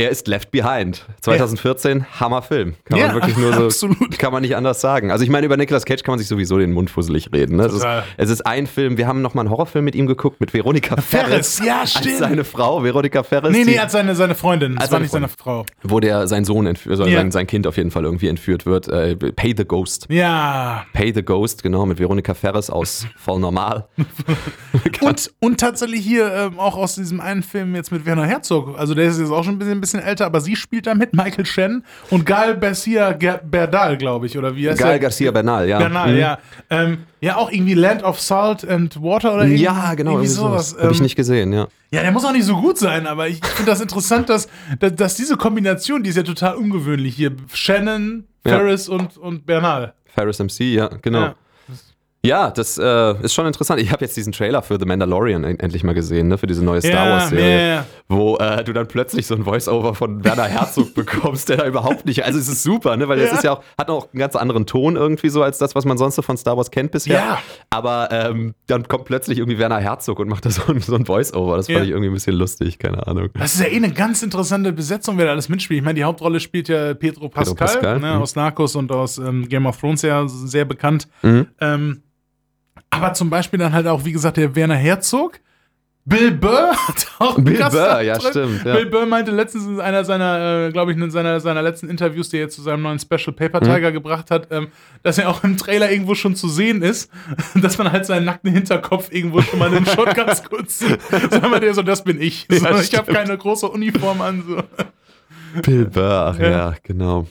[0.00, 1.04] er ist Left Behind.
[1.20, 2.74] 2014, Hammerfilm.
[2.84, 4.18] Kann man Ja, wirklich nur so, absolut.
[4.18, 5.10] kann man nicht anders sagen.
[5.10, 7.56] Also ich meine, über Nicolas Cage kann man sich sowieso den Mund fusselig reden.
[7.56, 7.64] Ne?
[7.64, 7.86] Es, ist,
[8.16, 10.96] es ist ein Film, wir haben noch mal einen Horrorfilm mit ihm geguckt, mit Veronika
[11.00, 11.56] Ferres.
[11.56, 12.18] Ferres, ja, Als stimmt.
[12.18, 13.50] seine Frau, Veronika Ferres.
[13.52, 14.74] Nee, nee, als seine, seine Freundin.
[14.74, 15.64] Das Als war nicht seine Frau.
[15.82, 17.18] wo der sein Sohn entführt, also Ja.
[17.18, 18.88] sein, sein Kind auf jeden Fall irgendwie entführt wird.
[18.88, 20.06] Äh, Pay the Ghost.
[20.10, 20.84] Ja.
[20.92, 23.86] Pay the Ghost, genau, mit Veronika Ferres aus Voll Normal.
[25.00, 28.78] Und, und tatsächlich hier ähm, auch aus diesem einen Film jetzt mit Werner Herzog.
[28.78, 31.14] Also der ist jetzt auch schon ein bisschen, bisschen älter, aber sie spielt da mit,
[31.14, 34.98] Michael Shannon und Gal Garcia Berdal, glaube ich, oder wie heißt der?
[34.98, 35.78] Garcia Bernal, ja.
[35.78, 36.18] Bernal, Mhm.
[36.18, 36.38] ja.
[36.70, 40.12] Ähm, ja, auch irgendwie Land of Salt and Water oder irgendwie, Ja, genau.
[40.12, 40.70] irgendwie sowas.
[40.70, 40.82] sowas.
[40.82, 41.68] Habe ich Ähm, nicht gesehen, ja.
[41.90, 44.94] ja, der muss auch nicht so gut sein, aber ich finde das interessant, dass, dass,
[44.94, 47.32] dass diese Kombination, die ist ja total ungewöhnlich hier.
[47.52, 48.52] Shannon, Ja.
[48.56, 49.92] Ferris und, und Bernal.
[50.14, 51.20] Ferris MC, ja, genau.
[51.20, 51.34] Ja.
[52.22, 53.80] Ja, das äh, ist schon interessant.
[53.80, 56.62] Ich habe jetzt diesen Trailer für The Mandalorian en- endlich mal gesehen, ne, für diese
[56.62, 57.86] neue Star Ja, Wars-Serie, ja.
[58.08, 62.04] wo äh, du dann plötzlich so ein Voice-Over von Werner Herzog bekommst, der da überhaupt
[62.04, 62.22] nicht.
[62.26, 63.36] Also es ist super, ne, weil es Ja.
[63.38, 65.96] ist ja auch, hat auch einen ganz anderen Ton irgendwie so als das, was man
[65.96, 67.14] sonst so von Star Wars kennt bisher.
[67.20, 67.38] Ja.
[67.70, 71.06] Aber ähm, dann kommt plötzlich irgendwie Werner Herzog und macht da so ein, so ein
[71.06, 71.56] Voice-Over.
[71.56, 71.84] Das fand Ja.
[71.84, 73.30] ich irgendwie ein bisschen lustig, keine Ahnung.
[73.32, 75.78] Das ist ja eh eine ganz interessante Besetzung, wer da alles mitspielt.
[75.78, 78.20] Ich meine, die Hauptrolle spielt ja Pedro Pascal, Pascal, ne, mhm.
[78.22, 81.08] aus Narcos und aus ähm, Game of Thrones ja sehr bekannt.
[81.22, 81.46] Mhm.
[81.62, 82.02] Ähm,
[82.90, 85.40] aber zum Beispiel dann halt auch, wie gesagt, der Werner Herzog.
[86.06, 88.74] Bill Burr hat auch Bill Gast Burr, ja, stimmt, ja.
[88.74, 92.30] Bill Burr meinte letztens in einer seiner, äh, glaube ich, in seiner, seiner letzten Interviews,
[92.30, 93.64] die er jetzt zu seinem neuen Special Paper Mhm.
[93.74, 94.68] Tiger gebracht hat, ähm,
[95.02, 97.10] dass er auch im Trailer irgendwo schon zu sehen ist,
[97.54, 100.98] dass man halt seinen nackten Hinterkopf irgendwo schon mal in einem Shot ganz kurz sieht.
[101.30, 102.46] So meinte er so, das bin ich.
[102.50, 104.42] So, Ja, ich habe keine große Uniform an.
[104.48, 104.62] So.
[105.60, 106.50] Bill Burr, ja.
[106.50, 106.74] Ja.
[106.82, 107.26] genau.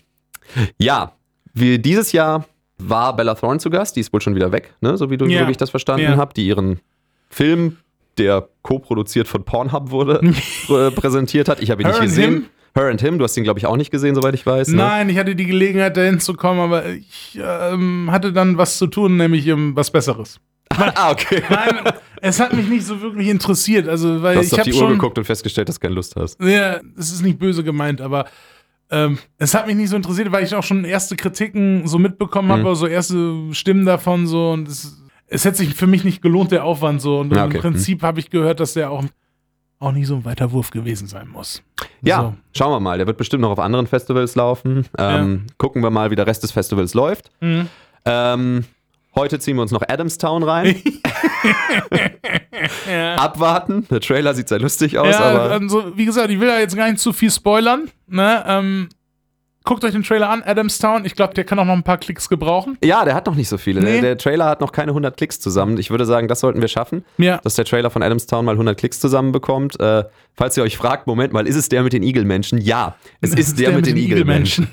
[0.77, 1.13] Ja,
[1.53, 2.45] wir, dieses Jahr
[2.81, 4.97] war Bella Thorne zu Gast, die ist wohl schon wieder weg, ne?
[4.97, 5.41] so wie du Ja.
[5.41, 6.17] so wie ich das verstanden Ja.
[6.17, 6.79] habe, die ihren
[7.29, 7.77] Film,
[8.17, 10.21] der co-produziert von Pornhub wurde,
[10.69, 11.61] äh, präsentiert hat.
[11.61, 12.33] Ich habe ihn Her nicht gesehen.
[12.33, 12.45] Him?
[12.75, 14.69] Her and Him, du hast ihn, glaube ich, auch nicht gesehen, soweit ich weiß.
[14.69, 14.77] Ne?
[14.77, 19.17] Nein, ich hatte die Gelegenheit, da hinzukommen, aber ich ähm, hatte dann was zu tun,
[19.17, 20.39] nämlich ähm, was Besseres.
[20.69, 21.41] ah, okay.
[21.49, 23.87] Nein, es hat mich nicht so wirklich interessiert.
[23.89, 26.15] Also, weil Du hast ich auf die Uhr geguckt und festgestellt, dass du keine Lust
[26.15, 26.39] hast.
[26.41, 28.25] Ja, es ist nicht böse gemeint, aber
[28.91, 32.47] ähm, es hat mich nicht so interessiert, weil ich auch schon erste Kritiken so mitbekommen
[32.47, 32.51] Mhm.
[32.65, 36.51] habe, so erste Stimmen davon so und es, es hätte sich für mich nicht gelohnt,
[36.51, 37.19] der Aufwand so.
[37.19, 37.49] Und Ja, okay.
[37.49, 37.55] Mhm.
[37.55, 39.03] im Prinzip habe ich gehört, dass der auch,
[39.79, 41.61] auch nicht so ein weiter Wurf gewesen sein muss.
[42.01, 42.33] Ja, So.
[42.57, 42.97] schauen wir mal.
[42.97, 44.85] Der wird bestimmt noch auf anderen Festivals laufen.
[44.97, 47.29] Ähm, Gucken wir mal, wie der Rest des Festivals läuft.
[47.41, 47.67] Mhm.
[48.05, 48.65] Ähm,
[49.15, 50.75] heute ziehen wir uns noch Adamstown rein.
[52.89, 53.15] Ja.
[53.17, 53.87] Abwarten.
[53.89, 56.75] Der Trailer sieht sehr lustig aus, ja, aber also, wie gesagt, ich will ja jetzt
[56.75, 57.89] gar nicht zu viel spoilern.
[58.07, 58.43] Ne?
[58.47, 58.89] Ähm,
[59.63, 61.05] guckt euch den Trailer an, Adamstown.
[61.05, 62.77] Ich glaube, der kann auch noch ein paar Klicks gebrauchen.
[62.83, 63.81] ja, der hat noch nicht so viele.
[63.81, 63.93] Nee.
[63.93, 65.77] Der, der Trailer hat noch keine 100 Klicks zusammen.
[65.77, 67.39] Ich würde sagen, das sollten wir schaffen, Ja.
[67.43, 69.79] dass der Trailer von Adamstown mal 100 Klicks zusammenbekommt.
[69.79, 72.59] Äh, falls ihr euch fragt, Moment mal, ist es der mit den Igelmenschen?
[72.59, 74.67] Ja, es ist der, mit, den, Igelmenschen.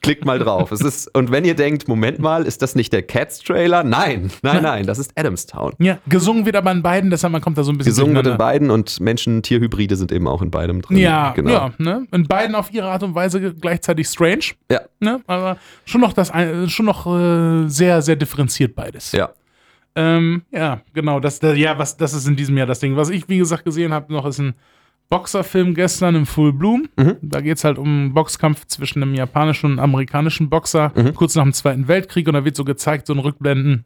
[0.00, 0.72] Klickt mal drauf.
[0.72, 3.84] Es ist, und wenn ihr denkt, Moment mal, ist das nicht der Cats-Trailer?
[3.84, 5.74] Nein, nein, nein, das ist Adamstown.
[5.78, 8.26] Ja, gesungen wird aber in beiden, deshalb man kommt da so ein bisschen Gesungen wird
[8.26, 10.98] in beiden und Menschen-Tier-Hybride sind eben auch in beidem drin.
[10.98, 11.50] Ja, genau.
[11.50, 12.06] ja, ne?
[12.12, 15.20] In beiden auf ihre Art und Weise gleichzeitig strange, Ja, ne?
[15.26, 16.32] Aber schon noch das
[16.66, 19.12] schon noch äh, sehr, sehr differenziert beides.
[19.12, 19.30] ja.
[19.96, 21.18] Ähm, ja, genau.
[21.18, 22.94] Das, das, ja, was, das ist in diesem Jahr das Ding.
[22.94, 24.54] Was ich, wie gesagt, gesehen habe, noch ist ein
[25.10, 26.88] Boxerfilm gestern im Full Bloom.
[26.96, 27.16] Mhm.
[27.22, 31.14] Da geht es halt um einen Boxkampf zwischen einem japanischen und einem amerikanischen Boxer, Mhm.
[31.14, 32.26] kurz nach dem Zweiten Weltkrieg.
[32.28, 33.84] Und da wird so gezeigt, so ein Rückblenden,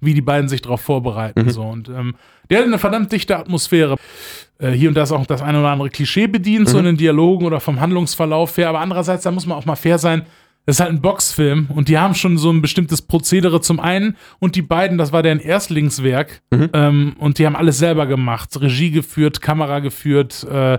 [0.00, 1.42] wie die beiden sich darauf vorbereiten.
[1.44, 1.50] Mhm.
[1.50, 1.62] So.
[1.62, 2.14] Und ähm,
[2.48, 3.96] der hat eine verdammt dichte Atmosphäre.
[4.58, 6.96] Äh, hier und da ist auch das eine oder andere Klischee bedient, so in den
[6.96, 8.68] Dialogen oder vom Handlungsverlauf her.
[8.68, 10.22] Aber andererseits, da muss man auch mal fair sein.
[10.64, 14.16] Das ist halt ein Boxfilm und die haben schon so ein bestimmtes Prozedere zum einen
[14.38, 16.42] und die beiden, das war deren Erstlingswerk
[16.72, 18.60] ähm, und die haben alles selber gemacht.
[18.60, 20.78] Regie geführt, Kamera geführt, äh,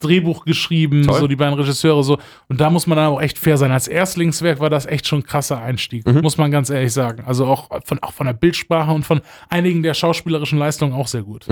[0.00, 1.20] Drehbuch geschrieben, Toll.
[1.20, 2.18] so die beiden Regisseure so.
[2.48, 3.70] Und da muss man dann auch echt fair sein.
[3.70, 7.22] Als Erstlingswerk war das echt schon ein krasser Einstieg, muss man ganz ehrlich sagen.
[7.24, 11.22] Also auch von, auch von der Bildsprache und von einigen der schauspielerischen Leistungen auch sehr
[11.22, 11.46] gut.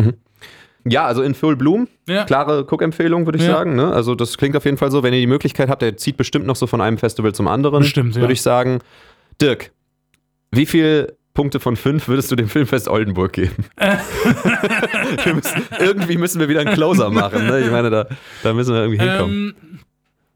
[0.85, 2.24] Ja, also in Full Bloom, Ja.
[2.24, 3.53] klare Guckempfehlung, würde ich Ja.
[3.53, 3.74] sagen.
[3.76, 3.93] Ne?
[3.93, 6.47] Also das klingt auf jeden Fall so, wenn ihr die Möglichkeit habt, der zieht bestimmt
[6.47, 8.20] noch so von einem Festival zum anderen, Bestimmt, ja.
[8.22, 8.81] würde ich sagen.
[9.41, 9.72] Dirk,
[10.51, 13.64] wie viel Punkte von fünf würdest du dem Filmfest Oldenburg geben?
[15.35, 17.47] müssen, irgendwie müssen wir wieder einen Closer machen.
[17.47, 17.61] Ne?
[17.61, 18.07] Ich meine, da,
[18.43, 19.55] da müssen wir irgendwie hinkommen.
[19.62, 19.78] Ähm,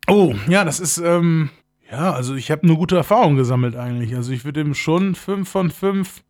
[0.08, 1.50] oh, ja, das ist, ähm,
[1.90, 4.14] ja, also ich habe eine gute Erfahrung gesammelt eigentlich.
[4.14, 6.22] Also ich würde ihm schon 5 von 5,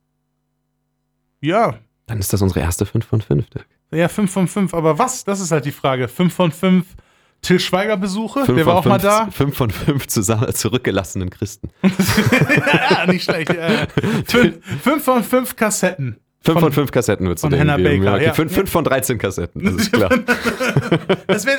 [1.40, 1.74] ja,
[2.06, 3.66] Dann ist das unsere erste fünf von fünf, Dirk.
[3.94, 5.24] Ja, 5 von 5, aber was?
[5.24, 6.08] Das ist halt die Frage.
[6.08, 6.84] 5 von 5
[7.42, 9.30] Till Schweiger Besuche, Fünf der war auch mal fünf- da.
[9.30, 11.68] Fünf von fünf zusammen, zurückgelassenen Christen.
[12.90, 13.50] ja, nicht schlecht.
[13.50, 13.86] Äh,
[14.82, 16.16] 5 von 5 Kassetten.
[16.44, 17.78] Fünf von, fünf Kassetten würdest du von Hannah.
[17.78, 18.24] Baker, ja, okay.
[18.26, 18.32] ja.
[18.34, 20.10] fünf, fünf von 13 Kassetten, das ist klar.
[21.26, 21.56] Das wär,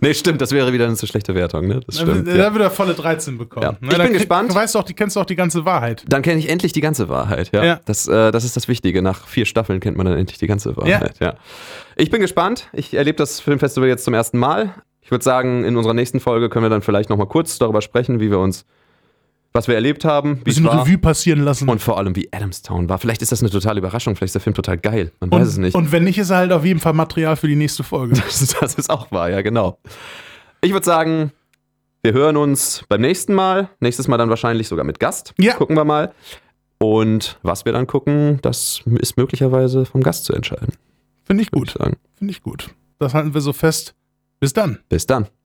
[0.00, 1.80] nee, stimmt, das wäre wieder eine zu schlechte Wertung, ne?
[1.86, 2.28] Das stimmt.
[2.28, 2.52] da ja.
[2.52, 3.64] würde er volle 13 bekommen.
[3.64, 3.72] Ja.
[3.72, 4.50] Ne, Ich bin krieg- gespannt.
[4.50, 6.04] Du weißt doch, die kennst du auch die ganze Wahrheit.
[6.06, 7.64] Dann kenne ich endlich die ganze Wahrheit, ja.
[7.64, 7.80] Ja.
[7.86, 9.02] Das, äh, das ist das Wichtige.
[9.02, 11.34] Nach vier Staffeln kennt man dann endlich die ganze Wahrheit, ja.
[11.96, 12.68] Ich bin gespannt.
[12.72, 14.74] Ich erlebe das Filmfestival jetzt zum ersten Mal.
[15.00, 18.20] Ich würde sagen, in unserer nächsten Folge können wir dann vielleicht nochmal kurz darüber sprechen,
[18.20, 18.64] wie wir uns,
[19.52, 20.86] was wir erlebt haben, wie bisschen es war.
[20.86, 21.68] Revue passieren lassen.
[21.68, 22.98] Und vor allem, wie Adamstown war.
[22.98, 25.12] Vielleicht ist das eine totale Überraschung, vielleicht ist der Film total geil.
[25.20, 25.74] Man und, weiß es nicht.
[25.74, 28.14] Und wenn nicht, ist er halt auf jeden Fall Material für die nächste Folge.
[28.32, 29.78] Das, das ist auch wahr, ja, genau.
[30.62, 31.32] Ich würde sagen,
[32.02, 33.68] wir hören uns beim nächsten Mal.
[33.80, 35.34] Nächstes Mal dann wahrscheinlich sogar mit Gast.
[35.38, 35.54] Ja.
[35.54, 36.12] Gucken wir mal.
[36.78, 40.74] Und was wir dann gucken, das ist möglicherweise vom Gast zu entscheiden.
[41.24, 41.72] Finde ich gut.
[41.72, 42.70] Finde ich gut.
[42.98, 43.94] Das halten wir so fest.
[44.40, 44.80] Bis dann.
[44.88, 45.28] Bis dann.